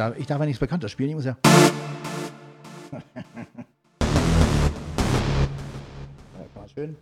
Darf, 0.00 0.18
ich 0.18 0.26
darf 0.26 0.40
ja 0.40 0.46
nichts 0.46 0.60
Bekanntes 0.60 0.90
spielen, 0.90 1.10
ich 1.10 1.16
muss 1.16 1.24
ja. 1.26 1.36
ja 6.54 6.68
schön. 6.74 6.96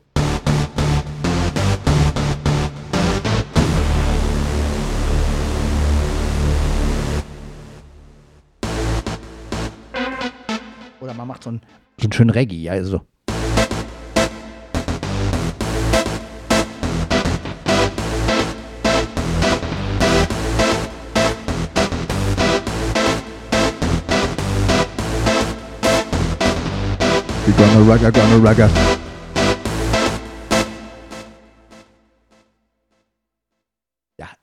Oder 11.00 11.14
man 11.14 11.28
macht 11.28 11.44
so 11.44 11.50
einen, 11.50 11.60
so 11.98 12.04
einen 12.04 12.12
schönen 12.12 12.30
Reggae, 12.30 12.56
ja, 12.56 12.72
also. 12.72 13.02
Gonna 27.58 27.90
ragga, 27.90 28.10
gonna 28.10 28.36
ragga. 28.48 28.70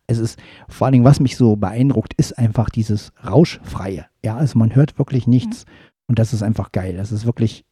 es 0.07 0.19
ist 0.19 0.39
vor 0.69 0.85
allen 0.85 0.93
Dingen, 0.93 1.05
was 1.05 1.19
mich 1.19 1.35
so 1.35 1.55
beeindruckt, 1.55 2.13
ist 2.15 2.37
einfach 2.37 2.69
dieses 2.69 3.11
Rauschfreie. 3.25 4.05
Ja, 4.23 4.37
also 4.37 4.57
man 4.59 4.75
hört 4.75 4.97
wirklich 4.99 5.27
nichts 5.27 5.65
und 6.07 6.19
das 6.19 6.33
ist 6.33 6.43
einfach 6.43 6.71
geil. 6.71 6.95
Das 6.97 7.11
ist 7.11 7.25
wirklich 7.25 7.65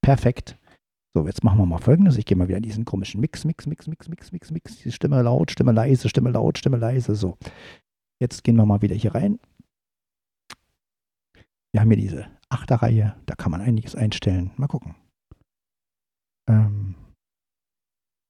perfekt. 0.00 0.58
So, 1.14 1.26
jetzt 1.26 1.44
machen 1.44 1.58
wir 1.58 1.66
mal 1.66 1.78
folgendes. 1.78 2.18
Ich 2.18 2.26
gehe 2.26 2.36
mal 2.36 2.48
wieder 2.48 2.58
in 2.58 2.62
diesen 2.62 2.84
komischen 2.84 3.20
Mix, 3.20 3.44
Mix, 3.44 3.66
Mix, 3.66 3.86
Mix, 3.86 4.08
Mix, 4.08 4.32
Mix, 4.32 4.50
Mix. 4.50 4.76
Die 4.78 4.92
Stimme 4.92 5.20
laut, 5.22 5.50
Stimme 5.50 5.72
leise, 5.72 6.08
Stimme 6.08 6.30
laut, 6.30 6.58
Stimme 6.58 6.76
leise. 6.76 7.14
So. 7.14 7.36
Jetzt 8.20 8.44
gehen 8.44 8.56
wir 8.56 8.66
mal 8.66 8.82
wieder 8.82 8.94
hier 8.94 9.14
rein. 9.14 9.38
Wir 11.72 11.80
haben 11.80 11.90
hier 11.90 12.00
diese 12.00 12.26
Achterreihe. 12.48 13.16
Da 13.26 13.34
kann 13.34 13.50
man 13.50 13.60
einiges 13.60 13.94
einstellen. 13.94 14.52
Mal 14.56 14.68
gucken. 14.68 14.94
Ähm, 16.48 16.94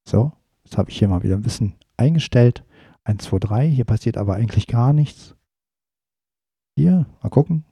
so, 0.08 0.32
jetzt 0.64 0.78
habe 0.78 0.90
ich 0.90 0.98
hier 0.98 1.08
mal 1.08 1.22
wieder 1.22 1.36
ein 1.36 1.42
bisschen 1.42 1.74
eingestellt. 1.96 2.64
1, 3.04 3.24
2, 3.24 3.38
3. 3.38 3.68
Hier 3.68 3.84
passiert 3.84 4.16
aber 4.16 4.34
eigentlich 4.34 4.66
gar 4.66 4.92
nichts. 4.92 5.36
Hier, 6.78 7.06
mal 7.22 7.30
gucken. 7.30 7.64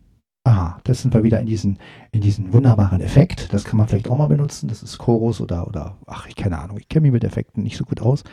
Aha, 0.47 0.79
das 0.85 1.01
sind 1.01 1.15
wir 1.15 1.25
wieder 1.25 1.41
in 1.41 1.47
diesen, 1.47 1.79
in 2.13 2.21
diesen 2.21 2.53
wunderbaren 2.53 3.01
Effekt. 3.01 3.53
Das 3.53 3.65
kann 3.65 3.79
man 3.79 3.89
vielleicht 3.89 4.11
auch 4.11 4.19
mal 4.19 4.27
benutzen. 4.27 4.69
Das 4.69 4.83
ist 4.83 4.99
Chorus 4.99 5.41
oder, 5.41 5.67
oder 5.67 5.97
ach, 6.07 6.27
ich 6.27 6.37
keine 6.37 6.59
Ahnung. 6.59 6.77
Ich 6.79 6.89
kenne 6.89 7.03
mich 7.03 7.13
mit 7.13 7.25
Effekten 7.25 7.63
nicht 7.63 7.79
so 7.79 7.85
gut 7.85 8.03
aus. 8.03 8.25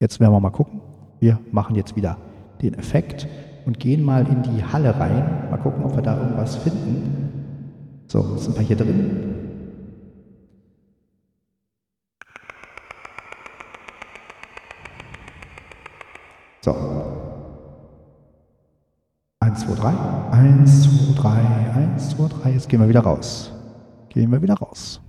Jetzt 0.00 0.20
werden 0.20 0.32
wir 0.32 0.40
mal 0.40 0.50
gucken. 0.50 0.80
Wir 1.18 1.40
machen 1.50 1.74
jetzt 1.74 1.96
wieder 1.96 2.16
den 2.62 2.74
Effekt 2.74 3.26
und 3.66 3.80
gehen 3.80 4.04
mal 4.04 4.26
in 4.26 4.42
die 4.42 4.64
Halle 4.64 4.98
rein. 4.98 5.50
Mal 5.50 5.58
gucken, 5.58 5.82
ob 5.82 5.96
wir 5.96 6.02
da 6.02 6.16
irgendwas 6.16 6.56
finden. 6.56 7.37
So, 8.08 8.38
sind 8.38 8.56
wir 8.56 8.62
hier 8.62 8.76
drin. 8.76 9.34
So. 16.62 16.74
1, 19.40 19.60
2, 19.60 19.74
3. 19.74 19.92
1, 20.32 21.14
2, 21.14 21.20
3. 21.20 21.30
1, 21.76 22.10
2, 22.10 22.28
3. 22.28 22.50
Jetzt 22.52 22.68
gehen 22.70 22.80
wir 22.80 22.88
wieder 22.88 23.00
raus. 23.00 23.52
Gehen 24.08 24.32
wir 24.32 24.40
wieder 24.40 24.54
raus. 24.54 25.02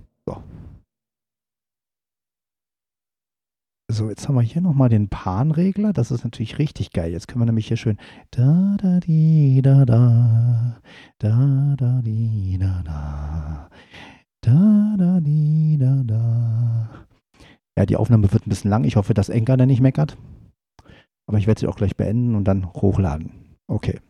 So. 4.00 4.08
Jetzt 4.08 4.26
haben 4.26 4.34
wir 4.34 4.40
hier 4.40 4.62
nochmal 4.62 4.88
den 4.88 5.10
Pan-Regler. 5.10 5.92
Das 5.92 6.10
ist 6.10 6.24
natürlich 6.24 6.58
richtig 6.58 6.92
geil. 6.92 7.12
Jetzt 7.12 7.28
können 7.28 7.42
wir 7.42 7.44
nämlich 7.44 7.68
hier 7.68 7.76
schön 7.76 7.98
da 8.30 8.74
da 8.80 8.98
di 8.98 9.60
da 9.62 9.84
da 9.84 10.80
da 11.18 11.74
da 11.76 12.00
di 12.00 12.56
da 12.58 12.82
da 12.82 13.68
da 14.40 14.96
da 14.96 15.20
di 15.20 15.76
da 15.78 16.02
da. 16.02 16.88
Ja, 17.76 17.84
die 17.84 17.96
Aufnahme 17.96 18.32
wird 18.32 18.46
ein 18.46 18.48
bisschen 18.48 18.70
lang. 18.70 18.84
Ich 18.84 18.96
hoffe, 18.96 19.12
dass 19.12 19.28
Enker 19.28 19.58
da 19.58 19.66
nicht 19.66 19.82
meckert. 19.82 20.16
Aber 21.26 21.36
ich 21.36 21.46
werde 21.46 21.60
sie 21.60 21.66
auch 21.66 21.76
gleich 21.76 21.94
beenden 21.94 22.36
und 22.36 22.44
dann 22.44 22.72
hochladen. 22.72 23.58
Okay. 23.66 24.00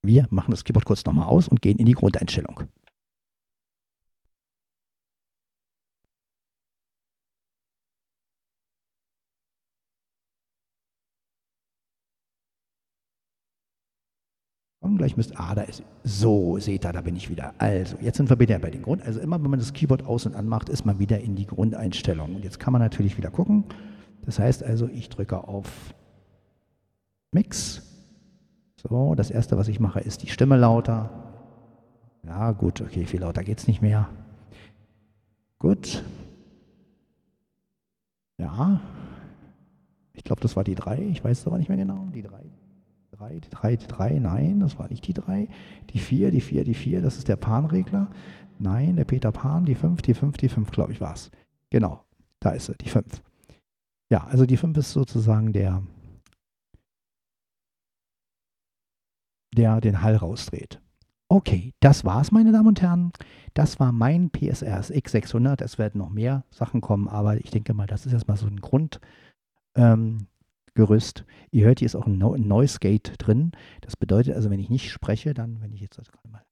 Wir 0.00 0.26
machen 0.30 0.52
das 0.52 0.64
Keyboard 0.64 0.86
kurz 0.86 1.04
nochmal 1.04 1.28
aus 1.28 1.48
und 1.48 1.60
gehen 1.60 1.78
in 1.78 1.84
die 1.84 1.92
Grundeinstellung. 1.92 2.62
Und 14.84 14.98
gleich 14.98 15.16
müsst, 15.16 15.40
ah, 15.40 15.54
da 15.54 15.62
ist, 15.62 15.82
so, 16.02 16.58
seht 16.58 16.84
ihr, 16.84 16.92
da 16.92 17.00
bin 17.00 17.16
ich 17.16 17.30
wieder. 17.30 17.54
Also, 17.56 17.96
jetzt 18.02 18.18
sind 18.18 18.28
wir 18.28 18.38
wieder 18.38 18.58
bei 18.58 18.70
den 18.70 18.82
Grund, 18.82 19.02
also 19.02 19.18
immer 19.18 19.42
wenn 19.42 19.50
man 19.50 19.58
das 19.58 19.72
Keyboard 19.72 20.04
aus 20.04 20.26
und 20.26 20.36
anmacht, 20.36 20.68
ist 20.68 20.84
man 20.84 20.98
wieder 20.98 21.18
in 21.20 21.36
die 21.36 21.46
Grundeinstellung. 21.46 22.34
Und 22.34 22.44
jetzt 22.44 22.60
kann 22.60 22.74
man 22.74 22.82
natürlich 22.82 23.16
wieder 23.16 23.30
gucken. 23.30 23.64
Das 24.26 24.38
heißt 24.38 24.62
also, 24.62 24.86
ich 24.86 25.08
drücke 25.08 25.48
auf 25.48 25.94
Mix. 27.32 27.82
So, 28.76 29.14
das 29.14 29.30
erste, 29.30 29.56
was 29.56 29.68
ich 29.68 29.80
mache, 29.80 30.00
ist 30.00 30.22
die 30.22 30.28
Stimme 30.28 30.58
lauter. 30.58 31.08
Ja, 32.26 32.52
gut, 32.52 32.82
okay, 32.82 33.06
viel 33.06 33.20
lauter 33.20 33.42
geht 33.42 33.60
es 33.60 33.66
nicht 33.66 33.80
mehr. 33.80 34.10
Gut. 35.58 36.04
Ja. 38.36 38.82
Ich 40.12 40.24
glaube, 40.24 40.42
das 40.42 40.56
war 40.56 40.64
die 40.64 40.74
3. 40.74 40.98
Ich 41.04 41.24
weiß 41.24 41.40
es 41.40 41.46
aber 41.46 41.56
nicht 41.56 41.70
mehr 41.70 41.78
genau. 41.78 42.06
Die 42.14 42.22
3. 42.22 42.44
3, 43.16 43.38
die 43.38 43.50
3, 43.50 43.76
die 43.76 43.86
3, 43.86 44.18
nein, 44.18 44.60
das 44.60 44.76
war 44.78 44.88
nicht 44.88 45.06
die 45.06 45.14
3. 45.14 45.48
Die 45.90 45.98
4, 46.00 46.32
die 46.32 46.40
4, 46.40 46.64
die 46.64 46.74
4, 46.74 47.00
das 47.00 47.16
ist 47.16 47.28
der 47.28 47.36
Pan-Regler. 47.36 48.10
Nein, 48.58 48.96
der 48.96 49.04
Peter 49.04 49.30
Pan, 49.30 49.64
die 49.64 49.76
5, 49.76 50.02
die 50.02 50.14
5, 50.14 50.36
die 50.36 50.48
5, 50.48 50.70
glaube 50.72 50.92
ich, 50.92 51.00
war 51.00 51.14
es. 51.14 51.30
Genau, 51.70 52.04
da 52.40 52.50
ist 52.50 52.66
sie, 52.66 52.74
die 52.74 52.88
5. 52.88 53.22
Ja, 54.10 54.24
also 54.24 54.46
die 54.46 54.56
5 54.56 54.76
ist 54.78 54.92
sozusagen 54.92 55.52
der, 55.52 55.82
der 59.56 59.80
den 59.80 60.02
Hall 60.02 60.16
rausdreht. 60.16 60.80
Okay, 61.28 61.72
das 61.80 62.04
war's, 62.04 62.32
meine 62.32 62.50
Damen 62.50 62.68
und 62.68 62.82
Herren. 62.82 63.12
Das 63.54 63.78
war 63.78 63.92
mein 63.92 64.30
PSRS 64.30 64.92
X600. 64.92 65.62
Es 65.62 65.78
werden 65.78 65.98
noch 65.98 66.10
mehr 66.10 66.44
Sachen 66.50 66.80
kommen, 66.80 67.08
aber 67.08 67.36
ich 67.36 67.50
denke 67.50 67.74
mal, 67.74 67.86
das 67.86 68.06
ist 68.06 68.12
erstmal 68.12 68.36
so 68.36 68.46
ein 68.46 68.60
Grundgerüst. 68.60 69.00
Ähm, 69.76 70.28
Ihr 70.76 71.66
hört, 71.66 71.78
hier 71.78 71.86
ist 71.86 71.94
auch 71.94 72.06
ein, 72.06 72.18
no 72.18 72.36
Noise 72.36 72.78
Gate 72.80 73.14
drin. 73.18 73.52
Das 73.80 73.96
bedeutet 73.96 74.34
also, 74.34 74.50
wenn 74.50 74.60
ich 74.60 74.70
nicht 74.70 74.90
spreche, 74.90 75.34
dann, 75.34 75.60
wenn 75.60 75.72
ich 75.72 75.80
jetzt 75.80 75.96
gerade 75.96 76.28
mal. 76.28 76.44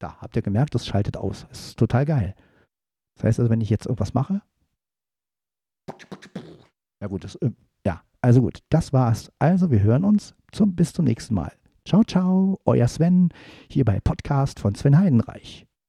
Da, 0.00 0.20
habt 0.20 0.36
ihr 0.36 0.42
gemerkt, 0.42 0.74
das 0.74 0.86
schaltet 0.86 1.16
aus. 1.16 1.46
Das 1.48 1.68
ist 1.68 1.78
total 1.78 2.04
geil. 2.04 2.34
Das 3.16 3.24
heißt 3.24 3.40
also, 3.40 3.50
wenn 3.50 3.60
ich 3.60 3.70
jetzt 3.70 3.86
irgendwas 3.86 4.14
mache. 4.14 4.42
Ja, 7.00 7.08
gut, 7.08 7.22
das, 7.22 7.36
äh, 7.36 7.50
ja, 7.86 8.02
also 8.20 8.40
gut, 8.40 8.60
das 8.70 8.92
war's. 8.92 9.30
Also, 9.38 9.70
wir 9.70 9.82
hören 9.82 10.04
uns 10.04 10.34
zum, 10.52 10.74
bis 10.74 10.92
zum 10.92 11.04
nächsten 11.04 11.34
Mal. 11.34 11.52
Ciao, 11.86 12.02
ciao, 12.02 12.58
euer 12.64 12.88
Sven, 12.88 13.28
hier 13.70 13.84
bei 13.84 14.00
Podcast 14.00 14.58
von 14.58 14.74
Sven 14.74 14.98
Heidenreich. 14.98 15.66